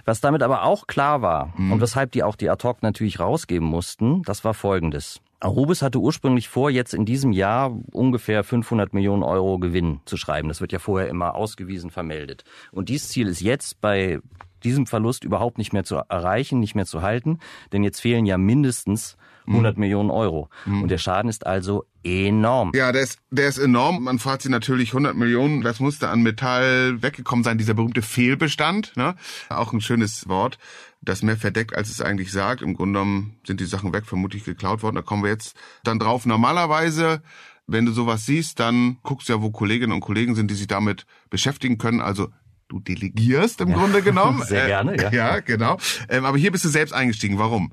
Was 0.05 0.21
damit 0.21 0.43
aber 0.43 0.62
auch 0.62 0.87
klar 0.87 1.21
war 1.21 1.53
mhm. 1.56 1.73
und 1.73 1.81
weshalb 1.81 2.12
die 2.12 2.23
auch 2.23 2.37
die 2.37 2.49
Ad-Hoc 2.49 2.83
natürlich 2.83 3.21
rausgeben 3.21 3.69
mussten, 3.69 4.23
das 4.23 4.45
war 4.45 4.55
folgendes. 4.55 5.21
Arubis 5.40 5.82
hatte 5.82 6.00
ursprünglich 6.00 6.49
vor, 6.49 6.70
jetzt 6.70 6.94
in 6.94 7.05
diesem 7.05 7.32
Jahr 7.32 7.76
ungefähr 7.93 8.43
500 8.43 8.93
Millionen 8.93 9.23
Euro 9.23 9.58
Gewinn 9.58 10.00
zu 10.05 10.17
schreiben. 10.17 10.49
Das 10.49 10.61
wird 10.61 10.73
ja 10.73 10.79
vorher 10.79 11.08
immer 11.08 11.35
ausgewiesen 11.35 11.90
vermeldet. 11.90 12.44
Und 12.73 12.88
dieses 12.88 13.08
Ziel 13.11 13.29
ist 13.29 13.40
jetzt 13.40 13.81
bei 13.81 14.20
diesem 14.64 14.87
Verlust 14.87 15.23
überhaupt 15.23 15.58
nicht 15.58 15.73
mehr 15.73 15.85
zu 15.85 15.96
erreichen, 15.96 16.58
nicht 16.58 16.75
mehr 16.75 16.87
zu 16.87 17.02
halten, 17.02 17.38
denn 17.73 17.85
jetzt 17.85 18.00
fehlen 18.00 18.26
ja 18.26 18.38
mindestens 18.38 19.17
100 19.46 19.76
mhm. 19.76 19.81
Millionen 19.81 20.11
Euro. 20.11 20.49
Mhm. 20.67 20.82
Und 20.82 20.90
der 20.90 20.99
Schaden 20.99 21.29
ist 21.29 21.46
also 21.46 21.85
enorm. 22.04 22.73
Ja, 22.75 22.92
der 22.92 23.02
ist, 23.02 23.18
der 23.30 23.49
ist 23.49 23.59
enorm. 23.59 24.04
Man 24.04 24.18
fragt 24.18 24.42
sich 24.42 24.50
natürlich 24.50 24.90
100 24.90 25.16
Millionen, 25.16 25.62
das 25.62 25.80
musste 25.80 26.09
an 26.09 26.23
Metall 26.23 27.02
weggekommen 27.02 27.45
sein, 27.45 27.59
dieser 27.59 27.75
berühmte 27.75 28.02
Fehlbestand. 28.02 28.97
Ne? 28.97 29.14
Auch 29.49 29.73
ein 29.73 29.80
schönes 29.80 30.28
Wort, 30.28 30.59
das 31.00 31.23
mehr 31.23 31.37
verdeckt, 31.37 31.75
als 31.75 31.90
es 31.90 32.00
eigentlich 32.00 32.33
sagt. 32.33 32.62
Im 32.62 32.75
Grunde 32.75 32.99
genommen 32.99 33.37
sind 33.47 33.61
die 33.61 33.67
Sachen 33.67 33.93
weg, 33.93 34.07
vermutlich 34.07 34.45
geklaut 34.45 34.83
worden. 34.83 34.97
Da 34.97 35.02
kommen 35.02 35.23
wir 35.23 35.31
jetzt 35.31 35.57
dann 35.85 35.99
drauf. 35.99 36.26
Normalerweise 36.26 37.23
wenn 37.69 37.85
du 37.85 37.93
sowas 37.93 38.26
siehst, 38.26 38.59
dann 38.59 38.97
guckst 39.02 39.28
du 39.28 39.35
ja, 39.35 39.43
wo 39.43 39.50
Kolleginnen 39.50 39.93
und 39.93 40.00
Kollegen 40.00 40.35
sind, 40.35 40.50
die 40.50 40.55
sich 40.55 40.67
damit 40.67 41.05
beschäftigen 41.31 41.76
können. 41.78 42.00
Also 42.00 42.28
du 42.69 42.81
delegierst 42.81 43.61
im 43.61 43.69
ja. 43.69 43.76
Grunde 43.76 44.02
genommen. 44.02 44.43
Sehr 44.47 44.67
gerne, 44.67 44.97
ja. 44.97 45.09
Äh, 45.11 45.17
ja, 45.17 45.40
genau. 45.40 45.76
Ähm, 46.09 46.25
aber 46.25 46.38
hier 46.38 46.50
bist 46.50 46.64
du 46.64 46.71
selbst 46.71 46.93
eingestiegen. 46.93 47.38
Warum? 47.38 47.73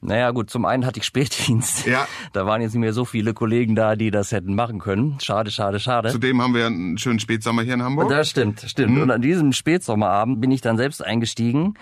Naja 0.00 0.32
gut, 0.32 0.50
zum 0.50 0.64
einen 0.64 0.84
hatte 0.84 0.98
ich 0.98 1.06
Spätdienst. 1.06 1.86
Ja. 1.86 2.08
Da 2.32 2.44
waren 2.46 2.60
jetzt 2.60 2.72
nicht 2.72 2.80
mehr 2.80 2.92
so 2.92 3.04
viele 3.04 3.34
Kollegen 3.34 3.76
da, 3.76 3.94
die 3.94 4.10
das 4.10 4.32
hätten 4.32 4.54
machen 4.54 4.80
können. 4.80 5.18
Schade, 5.20 5.50
schade, 5.50 5.78
schade. 5.78 6.10
Zudem 6.10 6.42
haben 6.42 6.54
wir 6.54 6.66
einen 6.66 6.98
schönen 6.98 7.20
Spätsommer 7.20 7.62
hier 7.62 7.74
in 7.74 7.82
Hamburg. 7.82 8.08
Das 8.08 8.30
stimmt, 8.30 8.64
stimmt. 8.66 8.94
Mhm. 8.96 9.02
Und 9.02 9.10
an 9.12 9.22
diesem 9.22 9.52
Spätsommerabend 9.52 10.40
bin 10.40 10.50
ich 10.50 10.60
dann 10.60 10.76
selbst 10.76 11.04
eingestiegen. 11.04 11.74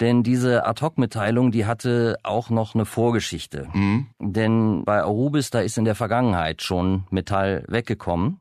Denn 0.00 0.22
diese 0.22 0.64
Ad-Hoc-Mitteilung, 0.64 1.50
die 1.50 1.66
hatte 1.66 2.18
auch 2.22 2.50
noch 2.50 2.74
eine 2.74 2.84
Vorgeschichte. 2.84 3.68
Mhm. 3.72 4.06
Denn 4.20 4.84
bei 4.84 5.02
Arubis, 5.02 5.50
da 5.50 5.60
ist 5.60 5.76
in 5.76 5.84
der 5.84 5.96
Vergangenheit 5.96 6.62
schon 6.62 7.04
Metall 7.10 7.64
weggekommen. 7.66 8.40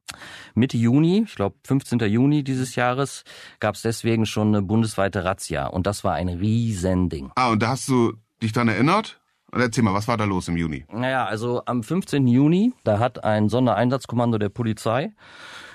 Mitte 0.53 0.77
Juni, 0.77 1.23
ich 1.25 1.35
glaube 1.35 1.55
15. 1.65 1.99
Juni 1.99 2.43
dieses 2.43 2.75
Jahres, 2.75 3.23
gab 3.59 3.75
es 3.75 3.81
deswegen 3.81 4.25
schon 4.25 4.49
eine 4.49 4.61
bundesweite 4.61 5.23
Razzia. 5.23 5.67
Und 5.67 5.87
das 5.87 6.03
war 6.03 6.13
ein 6.13 6.29
Riesending. 6.29 7.31
Ah, 7.35 7.49
und 7.49 7.63
da 7.63 7.69
hast 7.69 7.89
du 7.89 8.13
dich 8.41 8.53
dann 8.53 8.67
erinnert? 8.67 9.19
Und 9.51 9.61
erzähl 9.61 9.83
mal, 9.83 9.93
was 9.93 10.07
war 10.07 10.17
da 10.17 10.25
los 10.25 10.47
im 10.49 10.57
Juni? 10.57 10.85
Naja, 10.91 11.25
also 11.25 11.63
am 11.65 11.81
15. 11.81 12.27
Juni, 12.27 12.73
da 12.83 12.99
hat 12.99 13.23
ein 13.23 13.49
Sondereinsatzkommando 13.49 14.37
der 14.37 14.49
Polizei 14.49 15.13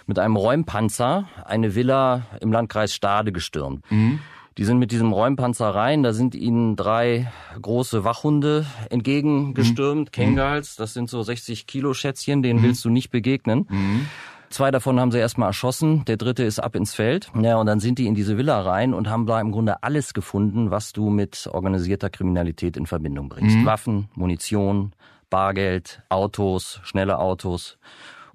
mit 0.06 0.18
einem 0.18 0.36
Räumpanzer 0.36 1.26
eine 1.44 1.74
Villa 1.74 2.26
im 2.40 2.52
Landkreis 2.52 2.94
Stade 2.94 3.32
gestürmt. 3.32 3.90
Mhm. 3.90 4.20
Die 4.58 4.64
sind 4.64 4.78
mit 4.78 4.92
diesem 4.92 5.12
Räumpanzer 5.12 5.74
rein, 5.74 6.02
da 6.02 6.12
sind 6.12 6.34
ihnen 6.34 6.76
drei 6.76 7.32
große 7.60 8.04
Wachhunde 8.04 8.66
entgegengestürmt, 8.90 10.08
mhm. 10.08 10.12
Kengals, 10.12 10.76
das 10.76 10.92
sind 10.94 11.08
so 11.08 11.22
60 11.22 11.66
Kilo 11.66 11.94
Schätzchen, 11.94 12.42
denen 12.42 12.60
mhm. 12.60 12.64
willst 12.64 12.84
du 12.84 12.90
nicht 12.90 13.10
begegnen. 13.10 13.66
Mhm. 13.70 14.06
Zwei 14.50 14.70
davon 14.70 15.00
haben 15.00 15.10
sie 15.10 15.18
erstmal 15.18 15.48
erschossen, 15.48 16.04
der 16.04 16.18
dritte 16.18 16.44
ist 16.44 16.58
ab 16.58 16.76
ins 16.76 16.92
Feld. 16.92 17.30
Ja, 17.40 17.56
und 17.56 17.64
dann 17.64 17.80
sind 17.80 17.98
die 17.98 18.06
in 18.06 18.14
diese 18.14 18.36
Villa 18.36 18.60
rein 18.60 18.92
und 18.92 19.08
haben 19.08 19.24
da 19.24 19.40
im 19.40 19.50
Grunde 19.50 19.82
alles 19.82 20.12
gefunden, 20.12 20.70
was 20.70 20.92
du 20.92 21.08
mit 21.08 21.48
organisierter 21.50 22.10
Kriminalität 22.10 22.76
in 22.76 22.84
Verbindung 22.84 23.30
bringst. 23.30 23.56
Mhm. 23.56 23.64
Waffen, 23.64 24.08
Munition, 24.14 24.92
Bargeld, 25.30 26.02
Autos, 26.10 26.80
schnelle 26.82 27.18
Autos, 27.18 27.78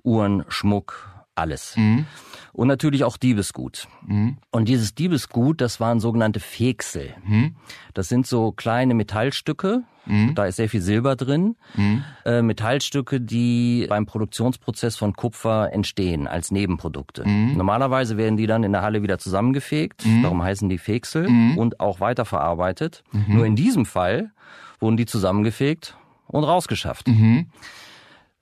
Uhren, 0.02 0.44
Schmuck, 0.48 1.08
alles. 1.38 1.76
Mhm. 1.78 2.06
Und 2.54 2.68
natürlich 2.68 3.04
auch 3.04 3.18
Diebesgut. 3.18 3.88
Mhm. 4.06 4.38
Und 4.52 4.68
dieses 4.68 4.96
Diebesgut, 4.96 5.62
das 5.62 5.80
waren 5.80 6.00
sogenannte 6.00 6.40
Feksel. 6.40 7.14
Mhm. 7.26 7.56
Das 7.94 8.10
sind 8.10 8.26
so 8.26 8.52
kleine 8.52 8.94
Metallstücke, 8.94 9.84
Mhm. 10.08 10.36
Da 10.36 10.46
ist 10.46 10.56
sehr 10.56 10.70
viel 10.70 10.82
Silber 10.82 11.16
drin. 11.16 11.56
Mhm. 11.76 12.04
Äh, 12.26 12.42
Metallstücke, 12.42 13.22
die 13.22 13.86
beim 13.90 14.06
Produktionsprozess 14.06 14.96
von 14.96 15.14
Kupfer 15.14 15.72
entstehen 15.74 16.28
als 16.28 16.52
Nebenprodukte. 16.52 17.28
Mhm. 17.28 17.58
Normalerweise 17.58 18.18
werden 18.18 18.38
die 18.38 18.48
dann 18.48 18.64
in 18.64 18.72
der 18.72 18.82
Halle 18.82 19.04
wieder 19.04 19.18
zusammengefegt, 19.18 20.06
mhm. 20.06 20.24
darum 20.24 20.42
heißen 20.42 20.70
die 20.70 20.78
Feksel, 20.78 21.30
mhm. 21.30 21.58
und 21.58 21.80
auch 21.80 22.00
weiterverarbeitet. 22.00 23.04
Mhm. 23.12 23.36
Nur 23.36 23.46
in 23.46 23.56
diesem 23.56 23.86
Fall 23.86 24.32
wurden 24.80 24.98
die 24.98 25.06
zusammengefegt 25.06 25.98
und 26.28 26.44
rausgeschafft. 26.44 27.08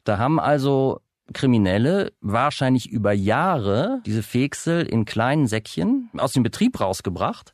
Da 0.03 0.17
haben 0.17 0.39
also 0.39 1.01
Kriminelle 1.33 2.13
wahrscheinlich 2.21 2.89
über 2.89 3.11
Jahre 3.11 4.01
diese 4.05 4.23
Feksel 4.23 4.85
in 4.85 5.05
kleinen 5.05 5.47
Säckchen 5.47 6.09
aus 6.17 6.33
dem 6.33 6.43
Betrieb 6.43 6.79
rausgebracht 6.79 7.53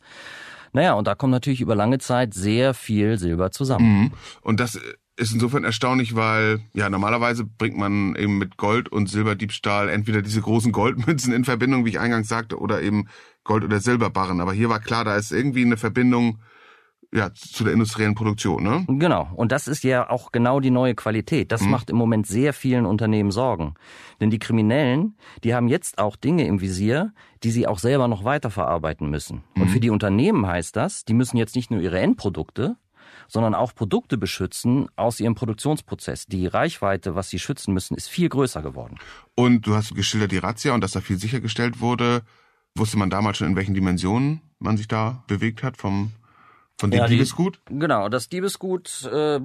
naja, 0.74 0.94
und 0.94 1.08
da 1.08 1.16
kommt 1.16 1.32
natürlich 1.32 1.62
über 1.62 1.76
lange 1.76 2.00
Zeit 2.00 2.34
sehr 2.34 2.74
viel 2.74 3.18
Silber 3.18 3.52
zusammen. 3.52 4.04
Mhm. 4.04 4.12
Und 4.42 4.60
das 4.60 4.80
ist 5.18 5.34
insofern 5.34 5.64
erstaunlich, 5.64 6.16
weil 6.16 6.62
ja 6.74 6.90
normalerweise 6.90 7.44
bringt 7.46 7.78
man 7.78 8.16
eben 8.16 8.38
mit 8.38 8.58
Gold 8.58 8.90
und 8.90 9.08
Silberdiebstahl 9.08 9.90
entweder 9.90 10.22
diese 10.22 10.42
großen 10.42 10.72
Goldmünzen 10.72 11.34
in 11.34 11.46
Verbindung, 11.46 11.86
wie 11.86 11.90
ich 11.90 12.00
eingangs 12.00 12.30
sagte, 12.30 12.58
oder 12.58 12.82
eben 12.82 13.08
Gold- 13.44 13.64
oder 13.64 13.80
Silberbarren. 13.80 14.40
Aber 14.40 14.54
hier 14.54 14.70
war 14.70 14.80
klar, 14.80 15.04
da 15.04 15.16
ist 15.16 15.32
irgendwie 15.32 15.66
eine 15.66 15.78
Verbindung 15.78 16.40
ja, 17.14 17.34
zu 17.34 17.64
der 17.64 17.74
industriellen 17.74 18.16
Produktion, 18.16 18.64
ne? 18.64 18.86
Genau. 18.88 19.30
Und 19.36 19.52
das 19.52 19.68
ist 19.68 19.84
ja 19.84 20.10
auch 20.10 20.32
genau 20.32 20.60
die 20.62 20.72
neue 20.72 20.96
Qualität. 20.96 21.52
Das 21.52 21.62
mhm. 21.62 21.72
macht 21.72 21.90
im 21.90 21.98
Moment 21.98 22.26
sehr 22.26 22.54
vielen 22.54 22.86
Unternehmen 22.86 23.32
Sorgen. 23.32 23.74
Denn 24.22 24.30
die 24.30 24.40
Kriminellen, 24.40 25.18
die 25.44 25.54
haben 25.54 25.68
jetzt 25.68 25.98
auch 25.98 26.16
Dinge 26.16 26.48
im 26.48 26.62
Visier, 26.62 27.14
die 27.44 27.52
sie 27.52 27.68
auch 27.68 27.80
selber 27.80 28.08
noch 28.08 28.24
weiterverarbeiten 28.24 29.10
müssen. 29.10 29.44
Mhm. 29.56 29.62
Und 29.62 29.68
für 29.70 29.82
die 29.82 29.90
Unternehmen 29.90 30.48
heißt 30.48 30.76
das, 30.76 31.04
die 31.04 31.14
müssen 31.14 31.38
jetzt 31.38 31.56
nicht 31.56 31.70
nur 31.70 31.82
ihre 31.82 32.00
Endprodukte, 32.00 32.78
sondern 33.28 33.56
auch 33.56 33.76
Produkte 33.76 34.18
beschützen 34.18 34.88
aus 34.96 35.20
ihrem 35.20 35.36
Produktionsprozess. 35.36 36.28
Die 36.28 36.48
Reichweite, 36.48 37.16
was 37.16 37.30
sie 37.30 37.40
schützen 37.40 37.74
müssen, 37.74 37.96
ist 37.96 38.08
viel 38.08 38.30
größer 38.30 38.62
geworden. 38.62 38.98
Und 39.36 39.68
du 39.68 39.76
hast 39.76 39.96
geschildert 39.96 40.32
die 40.32 40.38
Razzia 40.38 40.74
und 40.74 40.82
dass 40.82 40.92
da 40.92 41.02
viel 41.02 41.18
sichergestellt 41.18 41.82
wurde. 41.82 42.24
Wusste 42.76 42.98
man 42.98 43.10
damals 43.10 43.38
schon, 43.38 43.48
in 43.48 43.56
welchen 43.58 43.74
Dimensionen 43.74 44.42
man 44.60 44.78
sich 44.78 44.88
da 44.88 45.24
bewegt 45.28 45.62
hat 45.64 45.76
vom 45.76 46.12
von 46.82 46.92
dem 46.92 47.00
ja, 47.00 47.08
Diebesgut? 47.08 47.62
Die, 47.70 47.80
genau, 47.80 48.10
das 48.10 48.28
Diebesgut, 48.28 49.10
äh, 49.12 49.40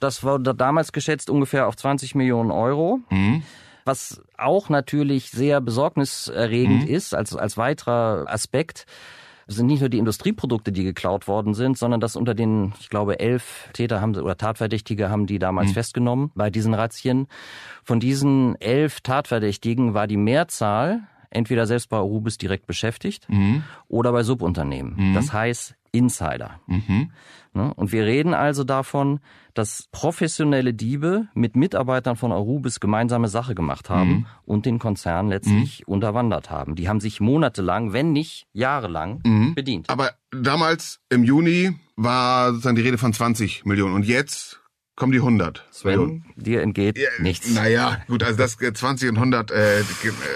das 0.00 0.24
wurde 0.24 0.54
damals 0.54 0.92
geschätzt 0.92 1.30
ungefähr 1.30 1.68
auf 1.68 1.76
20 1.76 2.14
Millionen 2.16 2.50
Euro. 2.50 3.00
Mhm. 3.10 3.42
Was 3.84 4.20
auch 4.36 4.68
natürlich 4.68 5.30
sehr 5.30 5.60
besorgniserregend 5.60 6.88
mhm. 6.88 6.94
ist, 6.94 7.14
als, 7.14 7.34
als 7.34 7.56
weiterer 7.56 8.24
Aspekt, 8.28 8.86
sind 9.46 9.66
nicht 9.66 9.80
nur 9.80 9.88
die 9.88 9.98
Industrieprodukte, 9.98 10.70
die 10.70 10.84
geklaut 10.84 11.26
worden 11.26 11.54
sind, 11.54 11.76
sondern 11.76 12.00
dass 12.00 12.14
unter 12.14 12.34
den, 12.34 12.72
ich 12.80 12.88
glaube, 12.88 13.18
elf 13.18 13.68
Täter 13.72 14.00
haben 14.00 14.14
oder 14.16 14.36
Tatverdächtige 14.36 15.10
haben 15.10 15.26
die 15.26 15.38
damals 15.38 15.70
mhm. 15.70 15.74
festgenommen 15.74 16.30
bei 16.34 16.50
diesen 16.50 16.72
Razzien. 16.72 17.26
Von 17.84 18.00
diesen 18.00 18.60
elf 18.60 19.00
Tatverdächtigen 19.00 19.92
war 19.92 20.06
die 20.06 20.16
Mehrzahl 20.16 21.02
entweder 21.30 21.66
selbst 21.66 21.88
bei 21.88 21.96
Arubis 21.96 22.38
direkt 22.38 22.66
beschäftigt 22.66 23.28
mhm. 23.28 23.64
oder 23.88 24.12
bei 24.12 24.22
Subunternehmen. 24.22 24.94
Mhm. 24.96 25.14
Das 25.14 25.32
heißt, 25.32 25.74
Insider. 25.92 26.60
Mhm. 26.66 27.10
Ne? 27.52 27.74
Und 27.74 27.92
wir 27.92 28.04
reden 28.04 28.32
also 28.34 28.62
davon, 28.64 29.20
dass 29.54 29.88
professionelle 29.90 30.72
Diebe 30.72 31.26
mit 31.34 31.56
Mitarbeitern 31.56 32.16
von 32.16 32.30
Arubis 32.30 32.78
gemeinsame 32.78 33.28
Sache 33.28 33.54
gemacht 33.54 33.90
haben 33.90 34.10
mhm. 34.10 34.26
und 34.44 34.66
den 34.66 34.78
Konzern 34.78 35.28
letztlich 35.28 35.80
mhm. 35.86 35.94
unterwandert 35.94 36.50
haben. 36.50 36.76
Die 36.76 36.88
haben 36.88 37.00
sich 37.00 37.20
monatelang, 37.20 37.92
wenn 37.92 38.12
nicht 38.12 38.46
jahrelang, 38.52 39.20
mhm. 39.24 39.54
bedient. 39.54 39.90
Aber 39.90 40.12
damals 40.30 41.00
im 41.08 41.24
Juni 41.24 41.76
war 41.96 42.50
sozusagen 42.52 42.76
die 42.76 42.82
Rede 42.82 42.98
von 42.98 43.12
20 43.12 43.64
Millionen. 43.64 43.94
Und 43.94 44.06
jetzt 44.06 44.59
kommen 45.00 45.12
die 45.12 45.18
100. 45.18 45.64
Sven, 45.70 46.24
dir 46.36 46.60
entgeht 46.60 46.98
ja, 46.98 47.08
nichts. 47.20 47.54
Naja, 47.54 48.02
gut, 48.06 48.22
also 48.22 48.36
das 48.36 48.58
20 48.58 49.08
und 49.08 49.16
100, 49.16 49.50
äh, 49.50 49.82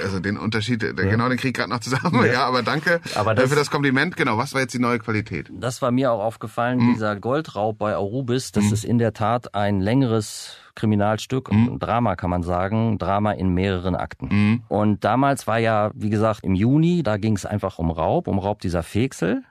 also 0.02 0.20
den 0.20 0.38
Unterschied, 0.38 0.82
äh, 0.82 0.86
ja. 0.86 0.92
genau 1.10 1.28
den 1.28 1.36
Krieg 1.36 1.54
gerade 1.54 1.68
noch 1.68 1.80
zusammen. 1.80 2.24
Ja. 2.24 2.32
ja, 2.32 2.46
aber 2.46 2.62
danke 2.62 3.02
aber 3.14 3.34
das, 3.34 3.50
für 3.50 3.56
das 3.56 3.70
Kompliment. 3.70 4.16
Genau, 4.16 4.38
was 4.38 4.54
war 4.54 4.62
jetzt 4.62 4.72
die 4.72 4.78
neue 4.78 4.98
Qualität? 4.98 5.50
Das 5.52 5.82
war 5.82 5.90
mir 5.90 6.10
auch 6.10 6.24
aufgefallen, 6.24 6.78
mhm. 6.78 6.94
dieser 6.94 7.14
Goldraub 7.14 7.78
bei 7.78 7.94
Arubis, 7.94 8.52
das 8.52 8.64
mhm. 8.64 8.72
ist 8.72 8.84
in 8.86 8.96
der 8.96 9.12
Tat 9.12 9.54
ein 9.54 9.80
längeres 9.80 10.56
Kriminalstück, 10.74 11.52
mhm. 11.52 11.78
Drama 11.78 12.16
kann 12.16 12.30
man 12.30 12.42
sagen, 12.42 12.96
Drama 12.98 13.32
in 13.32 13.52
mehreren 13.52 13.94
Akten. 13.94 14.28
Mhm. 14.30 14.62
Und 14.68 15.04
damals 15.04 15.46
war 15.46 15.58
ja, 15.58 15.90
wie 15.94 16.08
gesagt, 16.08 16.40
im 16.42 16.54
Juni, 16.54 17.02
da 17.02 17.18
ging 17.18 17.36
es 17.36 17.44
einfach 17.44 17.78
um 17.78 17.90
Raub, 17.90 18.28
um 18.28 18.38
Raub 18.38 18.62
dieser 18.62 18.82
Feksel. 18.82 19.42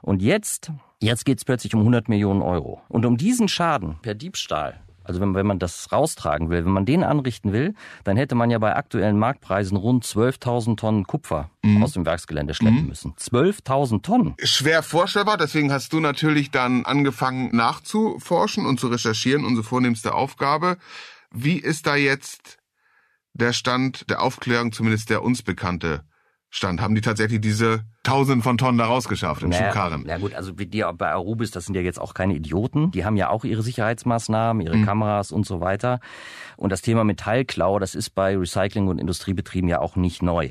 Und 0.00 0.22
jetzt 0.22 0.72
Jetzt 1.04 1.26
geht 1.26 1.38
es 1.38 1.44
plötzlich 1.44 1.74
um 1.74 1.80
100 1.80 2.08
Millionen 2.08 2.40
Euro. 2.40 2.80
Und 2.88 3.04
um 3.04 3.18
diesen 3.18 3.46
Schaden 3.46 3.96
per 4.00 4.14
Diebstahl, 4.14 4.80
also 5.04 5.20
wenn, 5.20 5.34
wenn 5.34 5.46
man 5.46 5.58
das 5.58 5.92
raustragen 5.92 6.48
will, 6.48 6.64
wenn 6.64 6.72
man 6.72 6.86
den 6.86 7.04
anrichten 7.04 7.52
will, 7.52 7.74
dann 8.04 8.16
hätte 8.16 8.34
man 8.34 8.50
ja 8.50 8.58
bei 8.58 8.74
aktuellen 8.74 9.18
Marktpreisen 9.18 9.76
rund 9.76 10.04
12.000 10.04 10.76
Tonnen 10.76 11.04
Kupfer 11.04 11.50
mhm. 11.62 11.82
aus 11.82 11.92
dem 11.92 12.06
Werksgelände 12.06 12.54
schleppen 12.54 12.82
mhm. 12.82 12.88
müssen. 12.88 13.14
12.000 13.16 14.02
Tonnen. 14.02 14.34
Schwer 14.42 14.82
vorstellbar, 14.82 15.36
deswegen 15.36 15.70
hast 15.70 15.92
du 15.92 16.00
natürlich 16.00 16.50
dann 16.50 16.86
angefangen 16.86 17.54
nachzuforschen 17.54 18.64
und 18.64 18.80
zu 18.80 18.88
recherchieren, 18.88 19.44
unsere 19.44 19.66
vornehmste 19.66 20.14
Aufgabe. 20.14 20.78
Wie 21.30 21.58
ist 21.58 21.86
da 21.86 21.96
jetzt 21.96 22.56
der 23.34 23.52
Stand 23.52 24.08
der 24.08 24.22
Aufklärung, 24.22 24.72
zumindest 24.72 25.10
der 25.10 25.22
uns 25.22 25.42
bekannte 25.42 26.04
stand, 26.54 26.80
haben 26.80 26.94
die 26.94 27.00
tatsächlich 27.00 27.40
diese 27.40 27.84
Tausenden 28.04 28.42
von 28.42 28.56
Tonnen 28.56 28.78
da 28.78 28.86
rausgeschafft 28.86 29.42
im 29.42 29.48
naja, 29.48 29.64
Schubkarren. 29.64 30.04
Na 30.06 30.18
gut, 30.18 30.34
also 30.34 30.52
die 30.52 30.84
bei 30.96 31.10
Arubis, 31.10 31.50
das 31.50 31.66
sind 31.66 31.74
ja 31.74 31.80
jetzt 31.80 32.00
auch 32.00 32.14
keine 32.14 32.34
Idioten. 32.34 32.92
Die 32.92 33.04
haben 33.04 33.16
ja 33.16 33.28
auch 33.28 33.44
ihre 33.44 33.62
Sicherheitsmaßnahmen, 33.62 34.64
ihre 34.64 34.76
mhm. 34.76 34.86
Kameras 34.86 35.32
und 35.32 35.44
so 35.46 35.60
weiter. 35.60 35.98
Und 36.56 36.70
das 36.70 36.80
Thema 36.80 37.02
Metallklau, 37.02 37.80
das 37.80 37.96
ist 37.96 38.10
bei 38.10 38.36
Recycling- 38.36 38.86
und 38.86 38.98
Industriebetrieben 38.98 39.68
ja 39.68 39.80
auch 39.80 39.96
nicht 39.96 40.22
neu. 40.22 40.50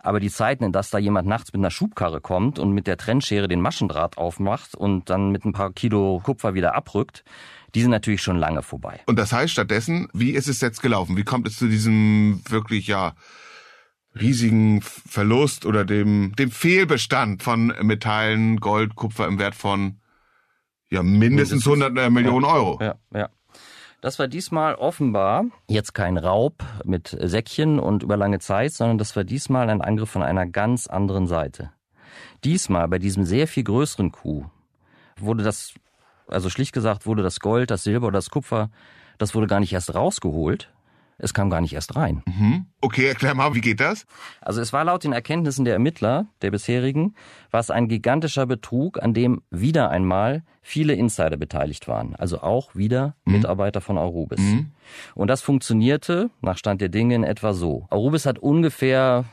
Aber 0.00 0.20
die 0.20 0.30
Zeiten, 0.30 0.64
in 0.64 0.72
dass 0.72 0.90
da 0.90 0.98
jemand 0.98 1.26
nachts 1.26 1.50
mit 1.52 1.60
einer 1.60 1.70
Schubkarre 1.70 2.20
kommt 2.20 2.58
und 2.58 2.72
mit 2.72 2.86
der 2.86 2.98
Trennschere 2.98 3.48
den 3.48 3.60
Maschendraht 3.62 4.18
aufmacht 4.18 4.74
und 4.74 5.08
dann 5.08 5.30
mit 5.30 5.46
ein 5.46 5.52
paar 5.52 5.72
Kilo 5.72 6.20
Kupfer 6.22 6.52
wieder 6.52 6.74
abrückt, 6.74 7.24
die 7.74 7.80
sind 7.80 7.90
natürlich 7.90 8.20
schon 8.20 8.36
lange 8.36 8.62
vorbei. 8.62 9.00
Und 9.06 9.18
das 9.18 9.32
heißt 9.32 9.52
stattdessen, 9.52 10.08
wie 10.12 10.32
ist 10.32 10.48
es 10.48 10.60
jetzt 10.60 10.82
gelaufen? 10.82 11.16
Wie 11.16 11.24
kommt 11.24 11.46
es 11.46 11.56
zu 11.56 11.68
diesem 11.68 12.42
wirklich, 12.48 12.86
ja, 12.86 13.14
riesigen 14.18 14.82
Verlust 14.82 15.66
oder 15.66 15.84
dem, 15.84 16.34
dem 16.36 16.50
Fehlbestand 16.50 17.42
von 17.42 17.74
Metallen, 17.82 18.58
Gold, 18.60 18.94
Kupfer 18.94 19.26
im 19.26 19.38
Wert 19.38 19.54
von 19.54 20.00
ja 20.90 21.02
mindestens 21.02 21.66
100 21.66 21.96
äh, 21.96 22.10
Millionen 22.10 22.44
ja, 22.44 22.52
Euro. 22.52 22.78
Ja, 22.80 22.94
ja. 23.14 23.28
Das 24.02 24.18
war 24.18 24.26
diesmal 24.26 24.74
offenbar 24.74 25.44
jetzt 25.68 25.94
kein 25.94 26.18
Raub 26.18 26.64
mit 26.84 27.16
Säckchen 27.20 27.78
und 27.78 28.02
über 28.02 28.16
lange 28.16 28.40
Zeit, 28.40 28.72
sondern 28.72 28.98
das 28.98 29.14
war 29.14 29.22
diesmal 29.22 29.70
ein 29.70 29.80
Angriff 29.80 30.10
von 30.10 30.22
einer 30.22 30.44
ganz 30.46 30.88
anderen 30.88 31.28
Seite. 31.28 31.70
Diesmal 32.42 32.88
bei 32.88 32.98
diesem 32.98 33.24
sehr 33.24 33.46
viel 33.46 33.62
größeren 33.62 34.10
Coup 34.10 34.50
wurde 35.18 35.44
das, 35.44 35.74
also 36.26 36.50
schlicht 36.50 36.72
gesagt, 36.72 37.06
wurde 37.06 37.22
das 37.22 37.38
Gold, 37.38 37.70
das 37.70 37.84
Silber 37.84 38.08
oder 38.08 38.18
das 38.18 38.30
Kupfer, 38.30 38.70
das 39.18 39.36
wurde 39.36 39.46
gar 39.46 39.60
nicht 39.60 39.72
erst 39.72 39.94
rausgeholt, 39.94 40.72
es 41.22 41.32
kam 41.32 41.50
gar 41.50 41.60
nicht 41.60 41.72
erst 41.72 41.94
rein. 41.94 42.22
Mhm. 42.26 42.66
Okay, 42.80 43.06
erklär 43.06 43.34
mal, 43.34 43.54
wie 43.54 43.60
geht 43.60 43.80
das? 43.80 44.06
Also 44.40 44.60
es 44.60 44.72
war 44.72 44.84
laut 44.84 45.04
den 45.04 45.12
Erkenntnissen 45.12 45.64
der 45.64 45.74
Ermittler, 45.74 46.26
der 46.42 46.50
bisherigen, 46.50 47.14
war 47.50 47.60
es 47.60 47.70
ein 47.70 47.86
gigantischer 47.86 48.44
Betrug, 48.44 49.00
an 49.00 49.14
dem 49.14 49.40
wieder 49.50 49.90
einmal 49.90 50.42
viele 50.62 50.94
Insider 50.94 51.36
beteiligt 51.36 51.86
waren. 51.86 52.16
Also 52.16 52.40
auch 52.42 52.74
wieder 52.74 53.14
mhm. 53.24 53.34
Mitarbeiter 53.34 53.80
von 53.80 53.98
Arubis. 53.98 54.40
Mhm. 54.40 54.72
Und 55.14 55.28
das 55.28 55.42
funktionierte, 55.42 56.30
nach 56.40 56.58
Stand 56.58 56.80
der 56.80 56.88
Dinge, 56.88 57.14
in 57.14 57.24
etwa 57.24 57.52
so. 57.52 57.86
Arubis 57.90 58.26
hat 58.26 58.40
ungefähr 58.40 59.24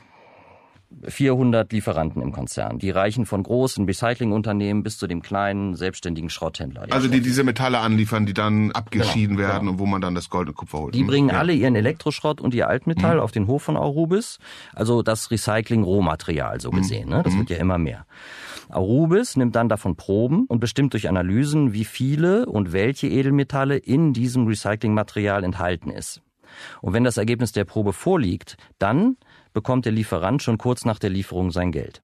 400 1.06 1.72
Lieferanten 1.72 2.20
im 2.20 2.32
Konzern. 2.32 2.78
Die 2.78 2.90
reichen 2.90 3.24
von 3.24 3.42
großen 3.42 3.84
Recyclingunternehmen 3.84 4.82
bis 4.82 4.98
zu 4.98 5.06
dem 5.06 5.22
kleinen 5.22 5.74
selbstständigen 5.74 6.30
Schrotthändler. 6.30 6.86
Also 6.90 7.08
die 7.08 7.20
diese 7.20 7.44
Metalle 7.44 7.78
anliefern, 7.78 8.26
die 8.26 8.34
dann 8.34 8.72
abgeschieden 8.72 9.36
genau, 9.36 9.48
werden 9.48 9.60
genau. 9.60 9.72
und 9.72 9.78
wo 9.78 9.86
man 9.86 10.00
dann 10.00 10.14
das 10.14 10.30
Gold 10.30 10.48
und 10.48 10.56
Kupfer 10.56 10.78
holt. 10.78 10.94
Die 10.94 11.04
bringen 11.04 11.30
ja. 11.30 11.38
alle 11.38 11.52
ihren 11.52 11.76
Elektroschrott 11.76 12.40
und 12.40 12.54
ihr 12.54 12.68
Altmetall 12.68 13.16
mhm. 13.16 13.22
auf 13.22 13.30
den 13.30 13.46
Hof 13.46 13.62
von 13.62 13.76
Aurubis. 13.76 14.38
Also 14.74 15.02
das 15.02 15.30
Recycling-Rohmaterial 15.30 16.60
so 16.60 16.70
mhm. 16.72 16.76
gesehen. 16.76 17.08
Ne? 17.08 17.22
Das 17.22 17.34
mhm. 17.34 17.38
wird 17.40 17.50
ja 17.50 17.56
immer 17.58 17.78
mehr. 17.78 18.04
Arubis 18.68 19.36
nimmt 19.36 19.56
dann 19.56 19.68
davon 19.68 19.96
Proben 19.96 20.46
und 20.46 20.60
bestimmt 20.60 20.92
durch 20.92 21.08
Analysen, 21.08 21.72
wie 21.72 21.84
viele 21.84 22.46
und 22.46 22.72
welche 22.72 23.08
Edelmetalle 23.08 23.76
in 23.76 24.12
diesem 24.12 24.46
Recyclingmaterial 24.46 25.44
enthalten 25.44 25.90
ist. 25.90 26.22
Und 26.80 26.92
wenn 26.92 27.04
das 27.04 27.16
Ergebnis 27.16 27.52
der 27.52 27.64
Probe 27.64 27.92
vorliegt, 27.92 28.56
dann 28.78 29.16
bekommt 29.52 29.84
der 29.84 29.92
Lieferant 29.92 30.42
schon 30.42 30.58
kurz 30.58 30.84
nach 30.84 30.98
der 30.98 31.10
Lieferung 31.10 31.50
sein 31.50 31.72
Geld. 31.72 32.02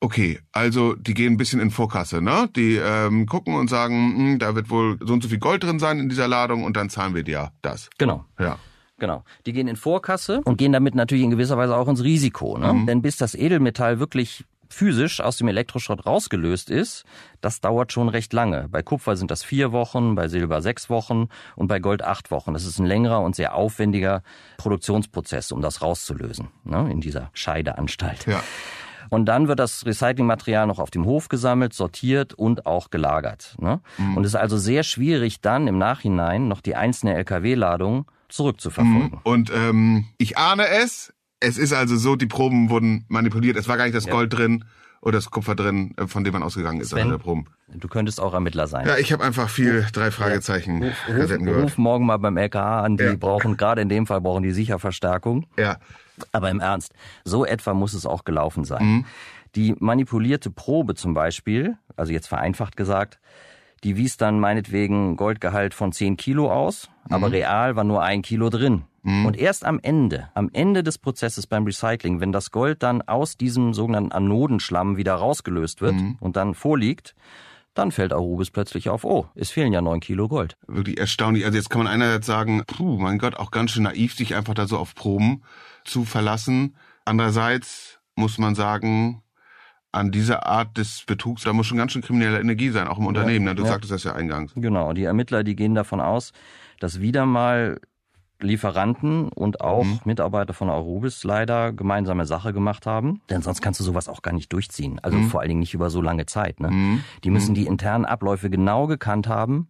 Okay, 0.00 0.38
also 0.52 0.94
die 0.94 1.14
gehen 1.14 1.34
ein 1.34 1.36
bisschen 1.36 1.60
in 1.60 1.72
Vorkasse, 1.72 2.22
ne? 2.22 2.48
Die 2.54 2.76
ähm, 2.76 3.26
gucken 3.26 3.56
und 3.56 3.68
sagen, 3.68 4.12
mh, 4.12 4.16
hm, 4.16 4.38
da 4.38 4.54
wird 4.54 4.70
wohl 4.70 4.96
so 5.00 5.12
und 5.12 5.22
so 5.22 5.28
viel 5.28 5.38
Gold 5.38 5.64
drin 5.64 5.80
sein 5.80 5.98
in 5.98 6.08
dieser 6.08 6.28
Ladung 6.28 6.62
und 6.62 6.76
dann 6.76 6.88
zahlen 6.88 7.16
wir 7.16 7.24
dir 7.24 7.50
das. 7.62 7.90
Genau. 7.98 8.24
Ja. 8.38 8.58
Genau. 8.98 9.24
Die 9.46 9.52
gehen 9.52 9.68
in 9.68 9.76
Vorkasse 9.76 10.40
und 10.44 10.56
gehen 10.56 10.72
damit 10.72 10.94
natürlich 10.94 11.24
in 11.24 11.30
gewisser 11.30 11.56
Weise 11.56 11.76
auch 11.76 11.88
ins 11.88 12.02
Risiko. 12.02 12.58
Ne? 12.58 12.72
Mhm. 12.72 12.86
Denn 12.86 13.02
bis 13.02 13.16
das 13.16 13.34
Edelmetall 13.34 13.98
wirklich 13.98 14.44
physisch 14.68 15.20
aus 15.20 15.36
dem 15.36 15.48
Elektroschrott 15.48 16.06
rausgelöst 16.06 16.70
ist, 16.70 17.04
das 17.40 17.60
dauert 17.60 17.92
schon 17.92 18.08
recht 18.08 18.32
lange. 18.32 18.68
Bei 18.68 18.82
Kupfer 18.82 19.16
sind 19.16 19.30
das 19.30 19.42
vier 19.42 19.72
Wochen, 19.72 20.14
bei 20.14 20.28
Silber 20.28 20.62
sechs 20.62 20.90
Wochen 20.90 21.28
und 21.56 21.68
bei 21.68 21.78
Gold 21.78 22.02
acht 22.02 22.30
Wochen. 22.30 22.52
Das 22.52 22.64
ist 22.64 22.78
ein 22.78 22.86
längerer 22.86 23.20
und 23.20 23.36
sehr 23.36 23.54
aufwendiger 23.54 24.22
Produktionsprozess, 24.58 25.52
um 25.52 25.62
das 25.62 25.82
rauszulösen, 25.82 26.48
ne, 26.64 26.90
in 26.90 27.00
dieser 27.00 27.30
Scheideanstalt. 27.32 28.26
Ja. 28.26 28.42
Und 29.10 29.26
dann 29.26 29.48
wird 29.48 29.58
das 29.58 29.86
Recyclingmaterial 29.86 30.66
noch 30.66 30.78
auf 30.78 30.90
dem 30.90 31.04
Hof 31.04 31.28
gesammelt, 31.28 31.72
sortiert 31.72 32.34
und 32.34 32.66
auch 32.66 32.90
gelagert. 32.90 33.56
Ne? 33.58 33.80
Mhm. 33.96 34.16
Und 34.18 34.24
es 34.24 34.32
ist 34.32 34.36
also 34.36 34.58
sehr 34.58 34.82
schwierig, 34.82 35.40
dann 35.40 35.66
im 35.66 35.78
Nachhinein 35.78 36.48
noch 36.48 36.60
die 36.60 36.76
einzelne 36.76 37.14
Lkw-Ladung 37.14 38.10
zurückzuverfolgen. 38.28 39.10
Mhm. 39.10 39.20
Und 39.22 39.50
ähm, 39.50 40.06
ich 40.18 40.36
ahne 40.36 40.68
es, 40.68 41.14
es 41.40 41.58
ist 41.58 41.72
also 41.72 41.96
so, 41.96 42.16
die 42.16 42.26
Proben 42.26 42.70
wurden 42.70 43.04
manipuliert. 43.08 43.56
Es 43.56 43.68
war 43.68 43.76
gar 43.76 43.84
nicht 43.84 43.96
das 43.96 44.06
ja. 44.06 44.12
Gold 44.12 44.32
drin 44.32 44.64
oder 45.00 45.18
das 45.18 45.30
Kupfer 45.30 45.54
drin, 45.54 45.94
äh, 45.96 46.06
von 46.06 46.24
dem 46.24 46.32
man 46.32 46.42
ausgegangen 46.42 46.80
ist 46.80 46.90
Sven, 46.90 47.08
der 47.08 47.18
Proben. 47.18 47.46
Du 47.68 47.88
könntest 47.88 48.20
auch 48.20 48.34
Ermittler 48.34 48.66
sein. 48.66 48.86
Ja, 48.86 48.96
ich 48.96 49.12
habe 49.12 49.24
einfach 49.24 49.48
viel 49.48 49.86
drei 49.92 50.10
Fragezeichen 50.10 50.82
ja. 50.82 50.88
ruf, 50.88 51.30
ruf, 51.30 51.56
ruf, 51.62 51.78
morgen 51.78 52.06
mal 52.06 52.16
beim 52.16 52.36
LKA 52.36 52.82
an, 52.82 52.96
die 52.96 53.04
ja. 53.04 53.14
brauchen 53.14 53.56
gerade 53.56 53.80
in 53.80 53.88
dem 53.88 54.06
Fall 54.06 54.20
brauchen 54.20 54.42
die 54.42 54.52
sicher 54.52 54.78
Verstärkung. 54.78 55.46
Ja. 55.56 55.78
Aber 56.32 56.50
im 56.50 56.58
Ernst, 56.58 56.92
so 57.24 57.44
etwa 57.44 57.74
muss 57.74 57.94
es 57.94 58.04
auch 58.04 58.24
gelaufen 58.24 58.64
sein. 58.64 58.84
Mhm. 58.84 59.04
Die 59.54 59.74
manipulierte 59.78 60.50
Probe 60.50 60.94
zum 60.94 61.14
Beispiel, 61.14 61.76
also 61.96 62.12
jetzt 62.12 62.26
vereinfacht 62.26 62.76
gesagt, 62.76 63.18
die 63.84 63.96
wies 63.96 64.16
dann 64.16 64.40
meinetwegen 64.40 65.16
Goldgehalt 65.16 65.74
von 65.74 65.92
10 65.92 66.16
Kilo 66.16 66.50
aus, 66.52 66.88
mhm. 67.06 67.14
aber 67.14 67.32
real 67.32 67.76
war 67.76 67.84
nur 67.84 68.02
ein 68.02 68.22
Kilo 68.22 68.50
drin. 68.50 68.84
Mhm. 69.02 69.26
Und 69.26 69.38
erst 69.38 69.64
am 69.64 69.78
Ende, 69.80 70.28
am 70.34 70.50
Ende 70.52 70.82
des 70.82 70.98
Prozesses 70.98 71.46
beim 71.46 71.64
Recycling, 71.64 72.20
wenn 72.20 72.32
das 72.32 72.50
Gold 72.50 72.82
dann 72.82 73.02
aus 73.02 73.36
diesem 73.36 73.72
sogenannten 73.74 74.12
Anodenschlamm 74.12 74.96
wieder 74.96 75.14
rausgelöst 75.14 75.80
wird 75.80 75.94
mhm. 75.94 76.16
und 76.20 76.36
dann 76.36 76.54
vorliegt, 76.54 77.14
dann 77.74 77.92
fällt 77.92 78.12
Arubis 78.12 78.50
plötzlich 78.50 78.88
auf, 78.88 79.04
oh, 79.04 79.26
es 79.34 79.50
fehlen 79.50 79.72
ja 79.72 79.80
neun 79.80 80.00
Kilo 80.00 80.28
Gold. 80.28 80.56
Wirklich 80.66 80.98
erstaunlich. 80.98 81.44
Also 81.44 81.56
jetzt 81.56 81.70
kann 81.70 81.84
man 81.84 81.92
einerseits 81.92 82.26
sagen, 82.26 82.62
puh, 82.66 82.98
mein 82.98 83.18
Gott, 83.18 83.36
auch 83.36 83.50
ganz 83.50 83.70
schön 83.70 83.84
naiv, 83.84 84.14
sich 84.14 84.34
einfach 84.34 84.54
da 84.54 84.66
so 84.66 84.78
auf 84.78 84.94
Proben 84.94 85.42
zu 85.84 86.04
verlassen. 86.04 86.74
Andererseits 87.04 88.00
muss 88.16 88.36
man 88.36 88.56
sagen, 88.56 89.22
an 89.92 90.10
dieser 90.10 90.46
Art 90.46 90.76
des 90.76 91.04
Betrugs, 91.06 91.44
da 91.44 91.52
muss 91.52 91.66
schon 91.66 91.78
ganz 91.78 91.92
schön 91.92 92.02
kriminelle 92.02 92.40
Energie 92.40 92.70
sein, 92.70 92.88
auch 92.88 92.98
im 92.98 93.06
Unternehmen. 93.06 93.46
Ja, 93.46 93.52
ne? 93.52 93.56
Du 93.56 93.62
ja. 93.62 93.70
sagtest 93.70 93.92
das 93.92 94.04
ja 94.04 94.14
eingangs. 94.14 94.52
Genau, 94.54 94.92
die 94.92 95.04
Ermittler, 95.04 95.44
die 95.44 95.56
gehen 95.56 95.74
davon 95.74 96.00
aus, 96.00 96.32
dass 96.78 97.00
wieder 97.00 97.26
mal 97.26 97.80
Lieferanten 98.40 99.28
und 99.30 99.60
auch 99.60 99.84
mhm. 99.84 100.00
Mitarbeiter 100.04 100.54
von 100.54 100.70
Arubis 100.70 101.24
leider 101.24 101.72
gemeinsame 101.72 102.24
Sache 102.24 102.52
gemacht 102.52 102.86
haben. 102.86 103.20
Denn 103.30 103.42
sonst 103.42 103.60
kannst 103.62 103.80
du 103.80 103.84
sowas 103.84 104.08
auch 104.08 104.22
gar 104.22 104.32
nicht 104.32 104.52
durchziehen. 104.52 105.00
Also 105.02 105.18
mhm. 105.18 105.28
vor 105.28 105.40
allen 105.40 105.48
Dingen 105.48 105.60
nicht 105.60 105.74
über 105.74 105.90
so 105.90 106.00
lange 106.00 106.26
Zeit. 106.26 106.60
Ne? 106.60 106.70
Mhm. 106.70 107.04
Die 107.24 107.30
müssen 107.30 107.50
mhm. 107.50 107.56
die 107.56 107.66
internen 107.66 108.04
Abläufe 108.04 108.48
genau 108.48 108.86
gekannt 108.86 109.26
haben 109.26 109.68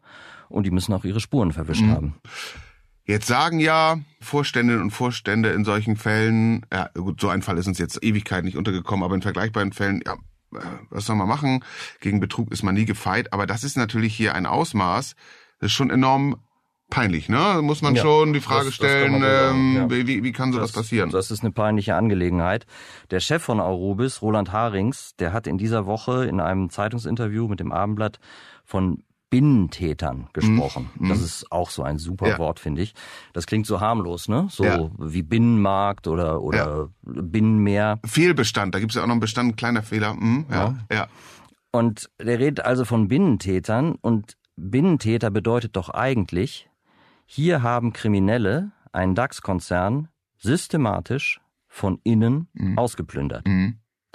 und 0.49 0.65
die 0.65 0.71
müssen 0.71 0.93
auch 0.93 1.05
ihre 1.05 1.21
Spuren 1.21 1.53
verwischt 1.53 1.83
mhm. 1.83 1.93
haben. 1.93 2.15
Jetzt 3.09 3.27
sagen 3.27 3.59
ja 3.59 4.00
Vorständinnen 4.21 4.83
und 4.83 4.91
Vorstände 4.91 5.49
in 5.49 5.65
solchen 5.65 5.97
Fällen, 5.97 6.67
ja 6.71 6.91
gut, 6.93 7.23
so 7.23 7.31
ein 7.31 7.41
Fall 7.41 7.57
ist 7.57 7.67
uns 7.67 7.79
jetzt 7.79 8.05
Ewigkeit 8.05 8.45
nicht 8.45 8.59
untergekommen, 8.59 9.03
aber 9.03 9.15
in 9.15 9.23
vergleichbaren 9.23 9.73
Fällen, 9.73 10.03
ja, 10.05 10.12
äh, 10.53 10.62
was 10.91 11.07
soll 11.07 11.17
man 11.17 11.27
machen? 11.27 11.65
Gegen 12.00 12.21
Betrug 12.21 12.53
ist 12.53 12.62
man 12.62 12.75
nie 12.75 12.85
gefeit, 12.85 13.33
aber 13.33 13.47
das 13.47 13.65
ist 13.65 13.79
natürlich 13.79 14.15
hier 14.15 14.35
ein 14.35 14.45
Ausmaß, 14.45 15.17
das 15.59 15.69
ist 15.69 15.73
schon 15.73 15.88
enorm 15.88 16.37
peinlich, 16.91 17.31
ne? 17.31 17.61
Muss 17.62 17.81
man 17.81 17.95
ja, 17.95 18.03
schon 18.03 18.35
die 18.35 18.41
Frage 18.41 18.67
das, 18.67 18.75
stellen, 18.75 19.23
das 19.23 19.53
ähm, 19.53 19.77
ja. 19.77 19.91
wie, 19.91 20.23
wie 20.23 20.33
kann 20.33 20.53
sowas 20.53 20.73
das, 20.73 20.83
passieren? 20.83 21.09
Das 21.11 21.30
ist 21.30 21.41
eine 21.41 21.50
peinliche 21.50 21.95
Angelegenheit. 21.95 22.67
Der 23.11 23.21
Chef 23.21 23.43
von 23.43 23.59
Aurobis, 23.59 24.21
Roland 24.21 24.52
Harings, 24.52 25.17
der 25.19 25.32
hat 25.32 25.47
in 25.47 25.56
dieser 25.56 25.87
Woche 25.87 26.26
in 26.26 26.41
einem 26.41 26.69
Zeitungsinterview 26.69 27.49
mit 27.49 27.61
dem 27.61 27.73
Abendblatt 27.73 28.21
von 28.67 29.02
Binnentätern 29.30 30.28
gesprochen. 30.32 30.91
Mhm. 30.99 31.10
Das 31.10 31.21
ist 31.21 31.52
auch 31.52 31.71
so 31.71 31.82
ein 31.82 31.99
super 31.99 32.28
ja. 32.28 32.38
Wort, 32.38 32.60
finde 32.60 32.82
ich. 32.82 32.95
Das 33.32 33.47
klingt 33.47 33.67
so 33.67 33.80
harmlos, 33.80 34.28
ne? 34.28 34.47
So 34.50 34.64
ja. 34.64 34.91
wie 34.99 35.23
Binnenmarkt 35.23 36.08
oder, 36.08 36.41
oder 36.43 36.56
ja. 36.56 36.88
Binnenmeer. 37.02 38.00
Fehlbestand, 38.06 38.75
da 38.75 38.80
gibt 38.80 38.93
es 38.93 38.97
ja 38.97 39.02
auch 39.02 39.06
noch 39.06 39.12
einen 39.12 39.21
Bestand, 39.21 39.56
kleiner 39.56 39.82
Fehler. 39.82 40.14
Mhm. 40.14 40.47
Ja. 40.50 40.78
ja. 40.91 41.08
Und 41.71 42.10
der 42.19 42.38
redet 42.38 42.64
also 42.64 42.84
von 42.84 43.08
Binnentätern 43.08 43.97
und 44.00 44.36
Binnentäter 44.56 45.30
bedeutet 45.30 45.76
doch 45.76 45.91
eigentlich, 45.91 46.69
hier 47.26 47.62
haben 47.62 47.93
Kriminelle 47.93 48.73
einen 48.93 49.14
DAX-Konzern 49.14 50.08
systematisch 50.38 51.41
von 51.69 52.00
innen 52.02 52.49
mhm. 52.54 52.78
ausgeplündert. 52.78 53.47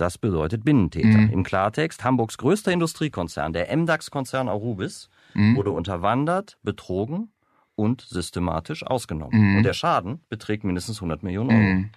Mhm. 0.03 0.05
Das 0.05 0.17
bedeutet 0.17 0.65
Binnentäter. 0.65 1.17
Mhm. 1.17 1.29
Im 1.31 1.43
Klartext, 1.43 2.03
Hamburgs 2.03 2.37
größter 2.37 2.71
Industriekonzern, 2.71 3.53
der 3.53 3.75
MDAX-Konzern 3.75 4.49
Arubis, 4.49 5.09
mhm. 5.33 5.55
wurde 5.55 5.71
unterwandert, 5.71 6.57
betrogen 6.63 7.31
und 7.75 8.01
systematisch 8.01 8.85
ausgenommen. 8.85 9.39
Mhm. 9.39 9.57
Und 9.57 9.63
der 9.63 9.73
Schaden 9.73 10.21
beträgt 10.29 10.63
mindestens 10.63 10.97
100 10.97 11.23
Millionen 11.23 11.49
Euro. 11.49 11.59
Mhm. 11.59 11.89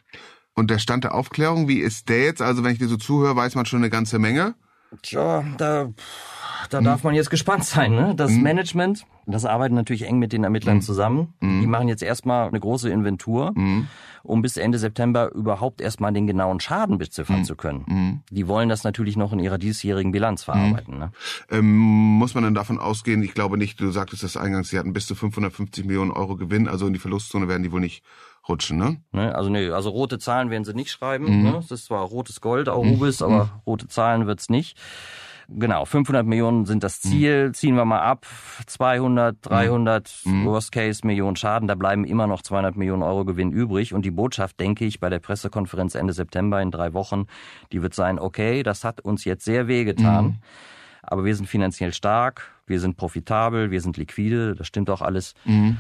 Und 0.54 0.70
der 0.70 0.78
Stand 0.78 1.04
der 1.04 1.14
Aufklärung, 1.14 1.68
wie 1.68 1.80
ist 1.80 2.08
der 2.08 2.24
jetzt? 2.24 2.40
Also 2.40 2.64
wenn 2.64 2.72
ich 2.72 2.78
dir 2.78 2.88
so 2.88 2.96
zuhöre, 2.96 3.36
weiß 3.36 3.56
man 3.56 3.66
schon 3.66 3.80
eine 3.80 3.90
ganze 3.90 4.18
Menge. 4.18 4.54
Tja, 5.02 5.44
da 5.58 5.90
da 6.70 6.80
darf 6.80 7.04
man 7.04 7.14
jetzt 7.14 7.30
gespannt 7.30 7.64
sein. 7.64 7.92
Ne? 7.92 8.14
Das 8.16 8.30
mhm. 8.30 8.42
Management, 9.26 9.34
das 9.34 9.44
arbeitet 9.44 9.74
natürlich 9.74 10.02
eng 10.02 10.18
mit 10.18 10.32
den 10.32 10.44
Ermittlern 10.44 10.76
mhm. 10.76 10.82
zusammen. 10.82 11.34
Mhm. 11.40 11.60
Die 11.60 11.66
machen 11.66 11.88
jetzt 11.88 12.02
erstmal 12.02 12.48
eine 12.48 12.60
große 12.60 12.88
Inventur, 12.88 13.52
mhm. 13.54 13.88
um 14.22 14.42
bis 14.42 14.56
Ende 14.56 14.78
September 14.78 15.32
überhaupt 15.32 15.80
erstmal 15.80 16.12
den 16.12 16.26
genauen 16.26 16.60
Schaden 16.60 16.98
beziffern 16.98 17.40
mhm. 17.40 17.44
zu 17.44 17.56
können. 17.56 17.84
Mhm. 17.86 18.20
Die 18.30 18.48
wollen 18.48 18.68
das 18.68 18.84
natürlich 18.84 19.16
noch 19.16 19.32
in 19.32 19.40
ihrer 19.40 19.58
diesjährigen 19.58 20.12
Bilanz 20.12 20.44
verarbeiten. 20.44 20.98
Ne? 20.98 21.12
Ähm, 21.50 21.76
muss 21.76 22.34
man 22.34 22.44
dann 22.44 22.54
davon 22.54 22.78
ausgehen, 22.78 23.22
ich 23.22 23.34
glaube 23.34 23.58
nicht, 23.58 23.80
du 23.80 23.90
sagtest 23.90 24.22
das 24.22 24.36
eingangs, 24.36 24.70
sie 24.70 24.78
hatten 24.78 24.92
bis 24.92 25.06
zu 25.06 25.14
550 25.14 25.84
Millionen 25.84 26.10
Euro 26.10 26.36
Gewinn, 26.36 26.68
also 26.68 26.86
in 26.86 26.92
die 26.92 26.98
Verlustzone 26.98 27.48
werden 27.48 27.62
die 27.62 27.72
wohl 27.72 27.80
nicht 27.80 28.02
rutschen, 28.48 28.78
ne? 28.78 28.98
ne 29.10 29.34
also 29.34 29.50
nee, 29.50 29.70
also 29.70 29.90
rote 29.90 30.20
Zahlen 30.20 30.50
werden 30.50 30.64
sie 30.64 30.72
nicht 30.72 30.92
schreiben. 30.92 31.42
Ne? 31.42 31.52
Das 31.52 31.72
ist 31.72 31.86
zwar 31.86 32.02
rotes 32.02 32.40
Gold, 32.40 32.68
auch 32.68 32.84
Rubis, 32.84 33.20
aber 33.20 33.60
rote 33.66 33.88
Zahlen 33.88 34.28
wird's 34.28 34.48
nicht. 34.48 34.78
Genau, 35.48 35.84
500 35.84 36.26
Millionen 36.26 36.66
sind 36.66 36.82
das 36.82 37.00
Ziel. 37.00 37.48
Mhm. 37.48 37.54
Ziehen 37.54 37.76
wir 37.76 37.84
mal 37.84 38.00
ab. 38.00 38.26
200, 38.66 39.36
300, 39.42 40.22
mhm. 40.24 40.44
Worst 40.44 40.72
Case 40.72 41.06
Millionen 41.06 41.36
Schaden. 41.36 41.68
Da 41.68 41.74
bleiben 41.74 42.04
immer 42.04 42.26
noch 42.26 42.42
200 42.42 42.76
Millionen 42.76 43.02
Euro 43.02 43.24
Gewinn 43.24 43.52
übrig. 43.52 43.94
Und 43.94 44.04
die 44.04 44.10
Botschaft, 44.10 44.58
denke 44.58 44.84
ich, 44.84 44.98
bei 44.98 45.08
der 45.08 45.20
Pressekonferenz 45.20 45.94
Ende 45.94 46.12
September 46.12 46.60
in 46.60 46.70
drei 46.70 46.94
Wochen, 46.94 47.26
die 47.72 47.82
wird 47.82 47.94
sein, 47.94 48.18
okay, 48.18 48.62
das 48.62 48.84
hat 48.84 49.00
uns 49.00 49.24
jetzt 49.24 49.44
sehr 49.44 49.68
wehgetan. 49.68 50.24
Mhm. 50.24 50.36
Aber 51.02 51.24
wir 51.24 51.36
sind 51.36 51.46
finanziell 51.46 51.92
stark, 51.92 52.50
wir 52.66 52.80
sind 52.80 52.96
profitabel, 52.96 53.70
wir 53.70 53.80
sind 53.80 53.96
liquide, 53.96 54.56
das 54.56 54.66
stimmt 54.66 54.90
auch 54.90 55.02
alles. 55.02 55.34
Mhm 55.44 55.76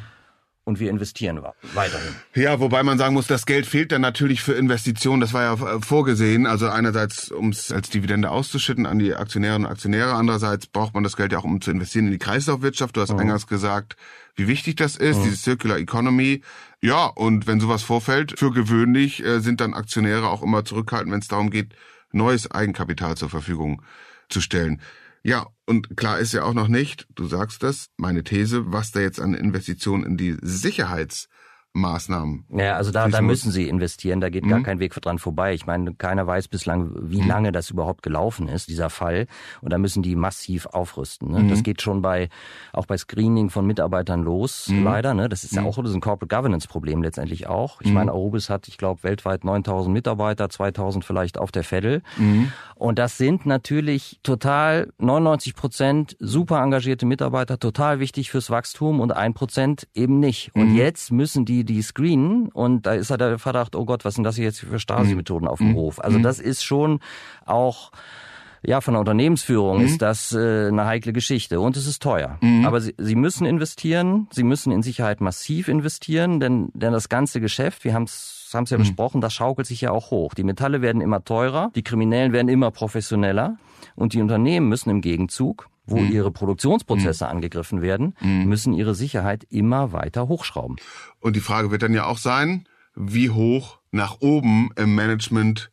und 0.66 0.80
wir 0.80 0.90
investieren 0.90 1.40
weiterhin. 1.74 2.14
Ja, 2.34 2.58
wobei 2.58 2.82
man 2.82 2.98
sagen 2.98 3.14
muss, 3.14 3.28
das 3.28 3.46
Geld 3.46 3.66
fehlt 3.66 3.92
dann 3.92 4.00
natürlich 4.00 4.42
für 4.42 4.52
Investitionen. 4.52 5.20
Das 5.20 5.32
war 5.32 5.42
ja 5.42 5.76
äh, 5.76 5.80
vorgesehen. 5.80 6.44
Also 6.44 6.68
einerseits, 6.68 7.30
um 7.30 7.50
es 7.50 7.70
als 7.70 7.88
Dividende 7.88 8.30
auszuschütten 8.30 8.84
an 8.84 8.98
die 8.98 9.14
Aktionärinnen 9.14 9.66
und 9.66 9.70
Aktionäre. 9.70 10.14
Andererseits 10.14 10.66
braucht 10.66 10.92
man 10.92 11.04
das 11.04 11.16
Geld 11.16 11.30
ja 11.30 11.38
auch, 11.38 11.44
um 11.44 11.60
zu 11.60 11.70
investieren 11.70 12.06
in 12.06 12.12
die 12.12 12.18
Kreislaufwirtschaft. 12.18 12.96
Du 12.96 13.00
hast 13.00 13.12
mhm. 13.12 13.20
eingangs 13.20 13.46
gesagt, 13.46 13.96
wie 14.34 14.48
wichtig 14.48 14.74
das 14.74 14.96
ist, 14.96 15.18
mhm. 15.18 15.22
diese 15.22 15.36
Circular 15.36 15.78
Economy. 15.78 16.42
Ja, 16.82 17.06
und 17.06 17.46
wenn 17.46 17.60
sowas 17.60 17.84
vorfällt, 17.84 18.36
für 18.36 18.50
gewöhnlich 18.50 19.24
äh, 19.24 19.38
sind 19.38 19.60
dann 19.60 19.72
Aktionäre 19.72 20.28
auch 20.28 20.42
immer 20.42 20.64
zurückhaltend, 20.64 21.12
wenn 21.12 21.20
es 21.20 21.28
darum 21.28 21.50
geht, 21.50 21.76
neues 22.10 22.50
Eigenkapital 22.50 23.16
zur 23.16 23.30
Verfügung 23.30 23.82
zu 24.28 24.40
stellen. 24.40 24.80
Ja, 25.26 25.48
und 25.64 25.96
klar 25.96 26.20
ist 26.20 26.34
ja 26.34 26.44
auch 26.44 26.54
noch 26.54 26.68
nicht, 26.68 27.08
du 27.16 27.26
sagst 27.26 27.64
das, 27.64 27.88
meine 27.96 28.22
These, 28.22 28.72
was 28.72 28.92
da 28.92 29.00
jetzt 29.00 29.20
an 29.20 29.34
Investitionen 29.34 30.04
in 30.04 30.16
die 30.16 30.36
Sicherheits 30.40 31.28
Maßnahmen. 31.76 32.44
Ja, 32.50 32.76
also 32.76 32.90
da, 32.90 33.08
da 33.08 33.20
müssen 33.20 33.50
sie 33.52 33.68
investieren, 33.68 34.20
da 34.20 34.30
geht 34.30 34.44
mhm. 34.44 34.50
gar 34.50 34.62
kein 34.62 34.80
Weg 34.80 34.94
dran 34.94 35.18
vorbei. 35.18 35.54
Ich 35.54 35.66
meine, 35.66 35.94
keiner 35.94 36.26
weiß 36.26 36.48
bislang, 36.48 36.90
wie 37.00 37.22
mhm. 37.22 37.28
lange 37.28 37.52
das 37.52 37.70
überhaupt 37.70 38.02
gelaufen 38.02 38.48
ist, 38.48 38.68
dieser 38.68 38.90
Fall. 38.90 39.26
Und 39.60 39.72
da 39.72 39.78
müssen 39.78 40.02
die 40.02 40.16
massiv 40.16 40.66
aufrüsten. 40.66 41.30
Ne? 41.30 41.40
Mhm. 41.40 41.50
Das 41.50 41.62
geht 41.62 41.82
schon 41.82 42.02
bei 42.02 42.28
auch 42.72 42.86
bei 42.86 42.96
Screening 42.96 43.50
von 43.50 43.66
Mitarbeitern 43.66 44.22
los, 44.22 44.68
mhm. 44.68 44.84
leider. 44.84 45.14
Ne? 45.14 45.28
Das 45.28 45.44
ist 45.44 45.54
ja 45.54 45.62
mhm. 45.62 45.68
auch 45.68 45.82
das 45.82 45.94
ein 45.94 46.00
Corporate 46.00 46.34
Governance 46.34 46.66
Problem 46.66 47.02
letztendlich 47.02 47.46
auch. 47.46 47.80
Ich 47.80 47.88
mhm. 47.88 47.94
meine, 47.94 48.10
Arubis 48.12 48.50
hat, 48.50 48.68
ich 48.68 48.78
glaube, 48.78 49.02
weltweit 49.02 49.44
9000 49.44 49.92
Mitarbeiter, 49.92 50.48
2000 50.48 51.04
vielleicht 51.04 51.38
auf 51.38 51.52
der 51.52 51.64
Fedel. 51.64 52.02
Und 52.74 52.98
das 52.98 53.18
sind 53.18 53.46
natürlich 53.46 54.20
total 54.22 54.92
99 54.98 55.54
Prozent 55.54 56.16
super 56.18 56.62
engagierte 56.62 57.06
Mitarbeiter, 57.06 57.58
total 57.58 58.00
wichtig 58.00 58.30
fürs 58.30 58.50
Wachstum 58.50 59.00
und 59.00 59.12
ein 59.12 59.34
Prozent 59.34 59.88
eben 59.94 60.20
nicht. 60.20 60.54
Und 60.54 60.74
jetzt 60.74 61.12
müssen 61.12 61.44
die 61.44 61.65
die 61.66 61.82
screenen 61.82 62.48
und 62.48 62.86
da 62.86 62.94
ist 62.94 63.10
halt 63.10 63.20
der 63.20 63.38
Verdacht, 63.38 63.76
oh 63.76 63.84
Gott, 63.84 64.04
was 64.04 64.14
sind 64.14 64.24
das 64.24 64.38
jetzt 64.38 64.60
für 64.60 64.78
Stasi-Methoden 64.78 65.46
auf 65.46 65.58
dem 65.58 65.74
Hof? 65.74 66.02
Also 66.02 66.18
das 66.18 66.40
ist 66.40 66.64
schon 66.64 67.00
auch 67.44 67.90
ja, 68.62 68.80
von 68.80 68.94
der 68.94 69.00
Unternehmensführung 69.00 69.78
mhm. 69.78 69.84
ist 69.84 70.02
das 70.02 70.32
äh, 70.32 70.68
eine 70.68 70.86
heikle 70.86 71.12
Geschichte 71.12 71.60
und 71.60 71.76
es 71.76 71.86
ist 71.86 72.02
teuer. 72.02 72.38
Mhm. 72.40 72.64
Aber 72.64 72.80
sie, 72.80 72.94
sie 72.98 73.14
müssen 73.14 73.46
investieren, 73.46 74.26
sie 74.32 74.42
müssen 74.42 74.72
in 74.72 74.82
Sicherheit 74.82 75.20
massiv 75.20 75.68
investieren, 75.68 76.40
denn, 76.40 76.70
denn 76.74 76.92
das 76.92 77.08
ganze 77.08 77.40
Geschäft, 77.40 77.84
wir 77.84 77.94
haben 77.94 78.04
es 78.04 78.50
haben 78.54 78.64
es 78.64 78.70
ja 78.70 78.78
mhm. 78.78 78.82
besprochen, 78.82 79.20
das 79.20 79.34
schaukelt 79.34 79.66
sich 79.66 79.82
ja 79.82 79.90
auch 79.90 80.10
hoch. 80.10 80.34
Die 80.34 80.44
Metalle 80.44 80.82
werden 80.82 81.00
immer 81.00 81.22
teurer, 81.24 81.70
die 81.74 81.82
Kriminellen 81.82 82.32
werden 82.32 82.48
immer 82.48 82.70
professioneller 82.70 83.56
und 83.94 84.14
die 84.14 84.22
Unternehmen 84.22 84.68
müssen 84.68 84.90
im 84.90 85.00
Gegenzug 85.00 85.68
wo 85.86 85.98
mhm. 85.98 86.12
ihre 86.12 86.30
Produktionsprozesse 86.30 87.24
mhm. 87.24 87.30
angegriffen 87.30 87.82
werden, 87.82 88.14
mhm. 88.20 88.46
müssen 88.46 88.72
ihre 88.72 88.94
Sicherheit 88.94 89.44
immer 89.48 89.92
weiter 89.92 90.28
hochschrauben. 90.28 90.76
Und 91.20 91.36
die 91.36 91.40
Frage 91.40 91.70
wird 91.70 91.82
dann 91.82 91.94
ja 91.94 92.06
auch 92.06 92.18
sein, 92.18 92.68
wie 92.94 93.30
hoch 93.30 93.78
nach 93.92 94.20
oben 94.20 94.70
im 94.76 94.94
Management 94.94 95.70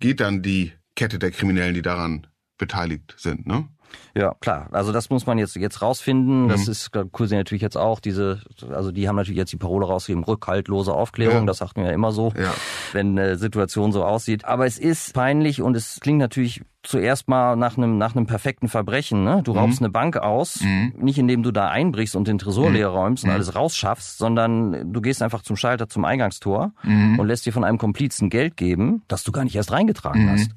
geht 0.00 0.20
dann 0.20 0.42
die 0.42 0.72
Kette 0.96 1.18
der 1.18 1.30
Kriminellen, 1.30 1.74
die 1.74 1.82
daran 1.82 2.26
beteiligt 2.58 3.14
sind, 3.16 3.46
ne? 3.46 3.68
Ja, 4.14 4.34
klar. 4.40 4.68
Also 4.72 4.92
das 4.92 5.10
muss 5.10 5.26
man 5.26 5.38
jetzt 5.38 5.54
jetzt 5.56 5.82
rausfinden. 5.82 6.48
Das 6.48 6.66
mhm. 6.66 6.72
ist 6.72 6.90
kursiert 7.12 7.40
natürlich 7.40 7.62
jetzt 7.62 7.76
auch 7.76 8.00
diese, 8.00 8.40
also 8.70 8.90
die 8.90 9.08
haben 9.08 9.16
natürlich 9.16 9.38
jetzt 9.38 9.52
die 9.52 9.58
Parole 9.58 9.86
rausgegeben, 9.86 10.24
rückhaltlose 10.24 10.92
Aufklärung. 10.92 11.40
Ja. 11.40 11.46
Das 11.46 11.58
sagt 11.58 11.76
man 11.76 11.86
ja 11.86 11.92
immer 11.92 12.12
so, 12.12 12.32
ja. 12.36 12.54
wenn 12.92 13.18
eine 13.18 13.36
Situation 13.36 13.92
so 13.92 14.04
aussieht. 14.04 14.44
Aber 14.44 14.66
es 14.66 14.78
ist 14.78 15.14
peinlich 15.14 15.62
und 15.62 15.76
es 15.76 16.00
klingt 16.00 16.18
natürlich 16.18 16.62
zuerst 16.82 17.28
mal 17.28 17.56
nach 17.56 17.76
einem 17.76 17.96
nach 17.98 18.16
einem 18.16 18.26
perfekten 18.26 18.68
Verbrechen. 18.68 19.24
Ne? 19.24 19.42
Du 19.44 19.52
raubst 19.52 19.80
mhm. 19.80 19.86
eine 19.86 19.92
Bank 19.92 20.16
aus, 20.16 20.60
mhm. 20.60 20.94
nicht 20.98 21.18
indem 21.18 21.42
du 21.42 21.52
da 21.52 21.68
einbrichst 21.68 22.16
und 22.16 22.26
den 22.26 22.38
Tresor 22.38 22.70
mhm. 22.70 22.76
leer 22.76 22.88
räumst 22.88 23.24
und 23.24 23.30
mhm. 23.30 23.36
alles 23.36 23.54
rausschaffst, 23.54 24.18
sondern 24.18 24.92
du 24.92 25.00
gehst 25.00 25.22
einfach 25.22 25.42
zum 25.42 25.56
Schalter, 25.56 25.88
zum 25.88 26.04
Eingangstor 26.04 26.72
mhm. 26.82 27.18
und 27.18 27.26
lässt 27.26 27.46
dir 27.46 27.52
von 27.52 27.64
einem 27.64 27.78
Komplizen 27.78 28.30
Geld 28.30 28.56
geben, 28.56 29.02
das 29.08 29.22
du 29.22 29.32
gar 29.32 29.44
nicht 29.44 29.54
erst 29.54 29.72
reingetragen 29.72 30.30
hast. 30.30 30.50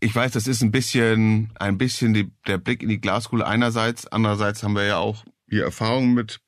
Ich 0.00 0.14
weiß, 0.14 0.32
das 0.32 0.48
ist 0.48 0.62
ein 0.62 0.72
bisschen 0.72 1.50
ein 1.54 1.78
bisschen 1.78 2.12
die, 2.12 2.30
der 2.46 2.58
Blick 2.58 2.82
in 2.82 2.88
die 2.88 3.00
Glaskugel 3.00 3.44
einerseits, 3.44 4.06
andererseits 4.06 4.62
haben 4.62 4.74
wir 4.74 4.84
ja 4.84 4.98
auch 4.98 5.24
hier 5.48 5.64
Erfahrungen 5.64 6.14
mit 6.14 6.40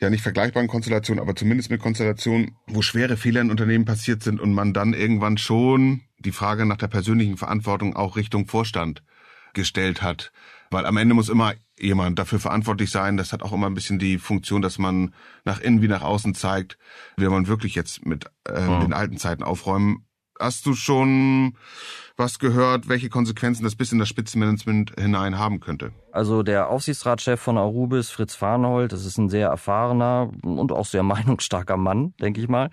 ja 0.00 0.10
nicht 0.10 0.22
vergleichbaren 0.22 0.68
Konstellationen, 0.68 1.20
aber 1.20 1.34
zumindest 1.34 1.70
mit 1.70 1.80
Konstellationen, 1.80 2.56
wo 2.66 2.82
schwere 2.82 3.16
Fehler 3.16 3.40
in 3.40 3.50
Unternehmen 3.50 3.84
passiert 3.84 4.22
sind 4.22 4.40
und 4.40 4.54
man 4.54 4.72
dann 4.72 4.94
irgendwann 4.94 5.38
schon 5.38 6.02
die 6.18 6.32
Frage 6.32 6.66
nach 6.66 6.76
der 6.76 6.88
persönlichen 6.88 7.36
Verantwortung 7.36 7.96
auch 7.96 8.16
Richtung 8.16 8.46
Vorstand 8.46 9.02
gestellt 9.54 10.02
hat. 10.02 10.32
Weil 10.70 10.86
am 10.86 10.96
Ende 10.96 11.14
muss 11.14 11.28
immer 11.28 11.54
jemand 11.78 12.18
dafür 12.18 12.38
verantwortlich 12.38 12.90
sein. 12.90 13.16
Das 13.16 13.32
hat 13.32 13.42
auch 13.42 13.52
immer 13.52 13.66
ein 13.66 13.74
bisschen 13.74 13.98
die 13.98 14.18
Funktion, 14.18 14.62
dass 14.62 14.78
man 14.78 15.14
nach 15.44 15.60
innen 15.60 15.80
wie 15.82 15.88
nach 15.88 16.02
außen 16.02 16.34
zeigt, 16.34 16.78
will 17.16 17.30
man 17.30 17.46
wirklich 17.46 17.74
jetzt 17.74 18.04
mit 18.04 18.26
äh, 18.46 18.60
mhm. 18.60 18.80
den 18.80 18.92
alten 18.92 19.16
Zeiten 19.16 19.42
aufräumen. 19.42 20.04
Hast 20.38 20.66
du 20.66 20.74
schon 20.74 21.56
was 22.16 22.38
gehört, 22.38 22.88
welche 22.88 23.08
Konsequenzen 23.08 23.64
das 23.64 23.74
bis 23.74 23.92
in 23.92 23.98
das 23.98 24.08
Spitzenmanagement 24.08 24.92
hinein 24.98 25.38
haben 25.38 25.60
könnte? 25.60 25.92
Also 26.12 26.42
der 26.42 26.68
Aufsichtsratschef 26.68 27.40
von 27.40 27.58
Arubis, 27.58 28.10
Fritz 28.10 28.34
Farnhold, 28.34 28.92
das 28.92 29.04
ist 29.04 29.18
ein 29.18 29.28
sehr 29.28 29.48
erfahrener 29.48 30.30
und 30.42 30.70
auch 30.70 30.86
sehr 30.86 31.02
meinungsstarker 31.04 31.76
Mann, 31.76 32.14
denke 32.20 32.40
ich 32.40 32.48
mal. 32.48 32.70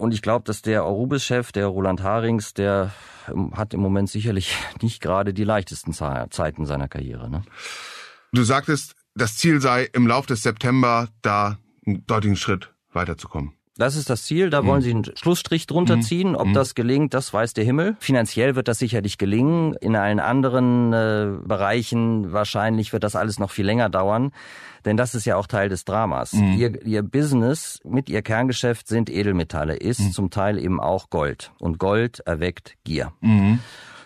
Und 0.00 0.14
ich 0.14 0.22
glaube, 0.22 0.44
dass 0.46 0.62
der 0.62 0.80
Arubis-Chef, 0.80 1.52
der 1.52 1.66
Roland 1.66 2.02
Harings, 2.02 2.54
der 2.54 2.90
ähm, 3.28 3.52
hat 3.54 3.74
im 3.74 3.80
Moment 3.80 4.08
sicherlich 4.08 4.56
nicht 4.80 5.02
gerade 5.02 5.34
die 5.34 5.44
leichtesten 5.44 5.92
Zeiten 5.92 6.64
seiner 6.64 6.88
Karriere. 6.88 7.28
Ne? 7.28 7.42
Du 8.32 8.42
sagtest, 8.42 8.94
das 9.14 9.36
Ziel 9.36 9.60
sei, 9.60 9.84
im 9.92 10.06
Lauf 10.06 10.24
des 10.24 10.42
September 10.42 11.08
da 11.20 11.58
einen 11.86 12.06
deutlichen 12.06 12.36
Schritt 12.36 12.72
weiterzukommen. 12.92 13.52
Das 13.76 13.96
ist 13.96 14.10
das 14.10 14.24
Ziel, 14.24 14.50
da 14.50 14.66
wollen 14.66 14.80
mhm. 14.80 14.84
sie 14.84 14.90
einen 14.90 15.16
Schlussstrich 15.16 15.66
drunter 15.66 15.96
mhm. 15.96 16.02
ziehen. 16.02 16.36
Ob 16.36 16.48
mhm. 16.48 16.52
das 16.54 16.74
gelingt, 16.74 17.14
das 17.14 17.32
weiß 17.32 17.54
der 17.54 17.64
Himmel. 17.64 17.96
Finanziell 18.00 18.56
wird 18.56 18.68
das 18.68 18.78
sicherlich 18.78 19.16
gelingen. 19.16 19.74
In 19.74 19.96
allen 19.96 20.20
anderen 20.20 20.92
äh, 20.92 21.28
Bereichen 21.44 22.32
wahrscheinlich 22.32 22.92
wird 22.92 23.04
das 23.04 23.16
alles 23.16 23.38
noch 23.38 23.50
viel 23.50 23.64
länger 23.64 23.88
dauern. 23.88 24.32
Denn 24.84 24.96
das 24.96 25.14
ist 25.14 25.24
ja 25.24 25.36
auch 25.36 25.46
Teil 25.46 25.68
des 25.68 25.84
Dramas. 25.84 26.32
Mhm. 26.32 26.52
Ihr, 26.58 26.86
ihr 26.86 27.02
Business 27.02 27.80
mit 27.84 28.08
ihr 28.08 28.22
Kerngeschäft 28.22 28.88
sind 28.88 29.10
Edelmetalle, 29.10 29.76
ist 29.76 30.00
mhm. 30.00 30.12
zum 30.12 30.30
Teil 30.30 30.58
eben 30.58 30.80
auch 30.80 31.10
Gold. 31.10 31.52
Und 31.58 31.78
Gold 31.78 32.20
erweckt 32.20 32.76
Gier. 32.84 33.12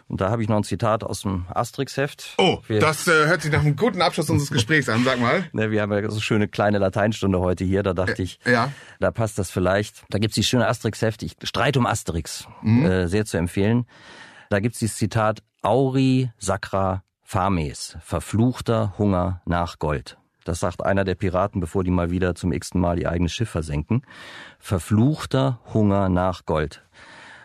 Und 0.09 0.21
da 0.21 0.31
habe 0.31 0.43
ich 0.43 0.49
noch 0.49 0.57
ein 0.57 0.65
Zitat 0.65 1.03
aus 1.03 1.23
dem 1.23 1.47
Asterix-Heft. 1.49 2.35
Oh, 2.39 2.59
wir, 2.67 2.81
das 2.81 3.09
äh, 3.09 3.27
hört 3.27 3.43
sich 3.43 3.51
nach 3.51 3.61
einem 3.61 3.77
guten 3.77 4.03
Abschluss 4.03 4.29
unseres 4.31 4.51
Gesprächs 4.51 4.89
an, 4.89 5.03
sag 5.05 5.19
mal. 5.19 5.49
ne, 5.53 5.71
wir 5.71 5.83
haben 5.83 5.93
ja 5.93 6.11
so 6.11 6.21
schöne 6.21 6.49
kleine 6.49 6.79
Lateinstunde 6.79 7.41
heute 7.41 7.65
hier, 7.65 7.83
da 7.83 7.95
dachte 7.95 8.23
ich, 8.23 8.39
ja. 8.45 8.71
da 9.01 9.11
passt 9.11 9.39
das 9.39 9.51
vielleicht. 9.51 10.05
Da 10.11 10.19
gibt's 10.19 10.35
die 10.35 10.45
schöne 10.45 10.69
Asterix-Heft, 10.69 11.23
ich 11.23 11.37
Streit 11.43 11.77
um 11.77 11.87
Asterix, 11.87 12.47
mhm. 12.63 12.85
äh, 12.85 13.09
sehr 13.09 13.25
zu 13.25 13.39
empfehlen. 13.39 13.87
Da 14.51 14.61
gibt's 14.61 14.79
dieses 14.79 14.97
Zitat, 14.97 15.43
Auri 15.63 16.31
Sacra 16.39 17.03
Fames, 17.23 17.97
verfluchter 18.03 18.95
Hunger 18.99 19.41
nach 19.47 19.79
Gold. 19.79 20.19
Das 20.45 20.61
sagt 20.61 20.85
einer 20.85 21.05
der 21.05 21.15
Piraten, 21.15 21.61
bevor 21.61 21.83
die 21.85 21.91
mal 21.91 22.11
wieder 22.11 22.35
zum 22.35 22.53
x-ten 22.53 22.81
Mal 22.81 22.99
ihr 22.99 23.11
eigenes 23.11 23.33
Schiff 23.33 23.49
versenken. 23.49 24.03
Verfluchter 24.59 25.61
Hunger 25.73 26.11
nach 26.11 26.45
Gold. 26.45 26.85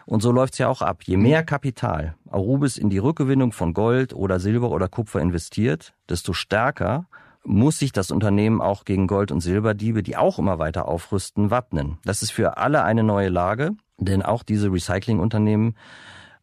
Und 0.09 0.21
so 0.21 0.31
läuft's 0.31 0.57
ja 0.57 0.67
auch 0.69 0.81
ab. 0.81 1.03
Je 1.03 1.17
mehr 1.17 1.43
Kapital 1.43 2.15
Arubis 2.31 2.79
in 2.79 2.89
die 2.89 2.97
Rückgewinnung 2.97 3.51
von 3.51 3.75
Gold 3.75 4.11
oder 4.11 4.39
Silber 4.39 4.71
oder 4.71 4.87
Kupfer 4.87 5.21
investiert, 5.21 5.93
desto 6.09 6.33
stärker 6.33 7.05
muss 7.43 7.77
sich 7.77 7.91
das 7.91 8.09
Unternehmen 8.09 8.59
auch 8.59 8.85
gegen 8.85 9.05
Gold- 9.05 9.31
und 9.31 9.41
Silberdiebe, 9.41 10.01
die 10.01 10.17
auch 10.17 10.39
immer 10.39 10.57
weiter 10.57 10.87
aufrüsten, 10.87 11.51
wappnen. 11.51 11.99
Das 12.05 12.23
ist 12.23 12.31
für 12.31 12.57
alle 12.57 12.83
eine 12.83 13.03
neue 13.03 13.29
Lage, 13.29 13.73
denn 13.99 14.23
auch 14.23 14.41
diese 14.41 14.73
Recyclingunternehmen 14.73 15.77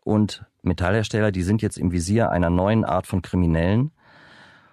und 0.05 0.45
Metallhersteller, 0.63 1.33
die 1.33 1.43
sind 1.43 1.61
jetzt 1.61 1.77
im 1.77 1.91
Visier 1.91 2.31
einer 2.31 2.51
neuen 2.51 2.85
Art 2.85 3.09
von 3.09 3.21
Kriminellen 3.21 3.91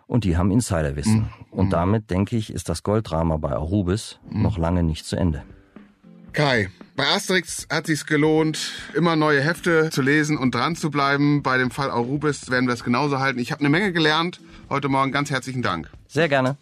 und 0.06 0.24
die 0.24 0.38
haben 0.38 0.52
Insiderwissen. 0.52 1.22
Mhm. 1.22 1.30
Und 1.50 1.74
damit, 1.74 2.12
denke 2.12 2.38
ich, 2.38 2.54
ist 2.54 2.70
das 2.70 2.84
Golddrama 2.84 3.38
bei 3.38 3.54
Arubis 3.54 4.20
mhm. 4.30 4.44
noch 4.44 4.60
lange 4.60 4.84
nicht 4.84 5.08
zu 5.08 5.16
Ende. 5.16 5.42
Kai, 6.34 6.72
bei 6.96 7.06
Asterix 7.06 7.68
hat 7.72 7.86
sich's 7.86 8.08
gelohnt, 8.08 8.72
immer 8.96 9.16
neue 9.16 9.42
Hefte 9.42 9.92
zu 9.92 10.02
lesen 10.02 10.36
und 10.36 10.56
dran 10.56 10.76
zu 10.76 10.90
bleiben. 10.90 11.44
Bei 11.44 11.60
dem 11.60 11.70
Fall 11.70 11.92
Arubis 11.92 12.50
werden 12.50 12.66
wir 12.66 12.74
es 12.74 12.84
genauso 12.84 13.20
halten. 13.20 13.38
Ich 13.38 13.52
habe 13.52 13.60
eine 13.60 13.70
Menge 13.70 13.94
gelernt 13.94 14.42
heute 14.68 14.90
Morgen. 14.90 15.12
Ganz 15.12 15.30
herzlichen 15.30 15.62
Dank. 15.62 15.92
Sehr 16.08 16.28
gerne. 16.30 16.58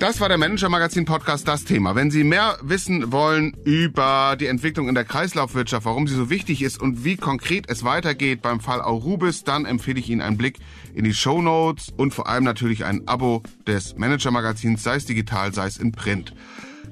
Das 0.00 0.18
war 0.18 0.30
der 0.30 0.38
Manager 0.38 0.70
Magazin 0.70 1.04
Podcast 1.04 1.46
Das 1.46 1.64
Thema. 1.64 1.94
Wenn 1.94 2.10
Sie 2.10 2.24
mehr 2.24 2.56
wissen 2.62 3.12
wollen 3.12 3.54
über 3.64 4.34
die 4.40 4.46
Entwicklung 4.46 4.88
in 4.88 4.94
der 4.94 5.04
Kreislaufwirtschaft, 5.04 5.84
warum 5.84 6.08
sie 6.08 6.14
so 6.14 6.30
wichtig 6.30 6.62
ist 6.62 6.80
und 6.80 7.04
wie 7.04 7.18
konkret 7.18 7.68
es 7.68 7.84
weitergeht 7.84 8.40
beim 8.40 8.60
Fall 8.60 8.80
Aurubis, 8.80 9.44
dann 9.44 9.66
empfehle 9.66 10.00
ich 10.00 10.08
Ihnen 10.08 10.22
einen 10.22 10.38
Blick 10.38 10.56
in 10.94 11.04
die 11.04 11.12
Show 11.12 11.42
Notes 11.42 11.92
und 11.94 12.14
vor 12.14 12.30
allem 12.30 12.44
natürlich 12.44 12.86
ein 12.86 13.06
Abo 13.08 13.42
des 13.66 13.94
Manager 13.98 14.30
Magazins, 14.30 14.82
sei 14.82 14.96
es 14.96 15.04
digital, 15.04 15.52
sei 15.52 15.66
es 15.66 15.76
in 15.76 15.92
Print. 15.92 16.32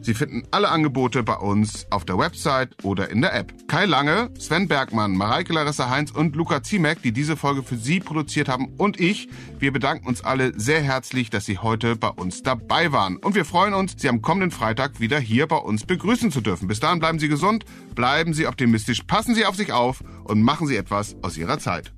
Sie 0.00 0.14
finden 0.14 0.44
alle 0.50 0.68
Angebote 0.68 1.22
bei 1.22 1.36
uns 1.36 1.86
auf 1.90 2.04
der 2.04 2.18
Website 2.18 2.76
oder 2.82 3.10
in 3.10 3.20
der 3.20 3.34
App. 3.34 3.52
Kai 3.68 3.84
Lange, 3.84 4.30
Sven 4.38 4.68
Bergmann, 4.68 5.16
Mareike 5.16 5.52
Larissa 5.52 5.90
Heinz 5.90 6.10
und 6.10 6.36
Luca 6.36 6.62
Ziemek, 6.62 7.02
die 7.02 7.12
diese 7.12 7.36
Folge 7.36 7.62
für 7.62 7.76
Sie 7.76 8.00
produziert 8.00 8.48
haben 8.48 8.72
und 8.76 9.00
ich, 9.00 9.28
wir 9.58 9.72
bedanken 9.72 10.06
uns 10.06 10.22
alle 10.22 10.58
sehr 10.58 10.82
herzlich, 10.82 11.30
dass 11.30 11.44
Sie 11.44 11.58
heute 11.58 11.96
bei 11.96 12.08
uns 12.08 12.42
dabei 12.42 12.92
waren. 12.92 13.16
Und 13.16 13.34
wir 13.34 13.44
freuen 13.44 13.74
uns, 13.74 13.94
Sie 13.96 14.08
am 14.08 14.22
kommenden 14.22 14.50
Freitag 14.50 15.00
wieder 15.00 15.18
hier 15.18 15.46
bei 15.46 15.56
uns 15.56 15.84
begrüßen 15.84 16.30
zu 16.30 16.40
dürfen. 16.40 16.68
Bis 16.68 16.80
dahin 16.80 17.00
bleiben 17.00 17.18
Sie 17.18 17.28
gesund, 17.28 17.64
bleiben 17.94 18.34
Sie 18.34 18.46
optimistisch, 18.46 19.02
passen 19.02 19.34
Sie 19.34 19.44
auf 19.44 19.56
sich 19.56 19.72
auf 19.72 20.02
und 20.24 20.42
machen 20.42 20.66
Sie 20.66 20.76
etwas 20.76 21.16
aus 21.22 21.36
Ihrer 21.36 21.58
Zeit. 21.58 21.92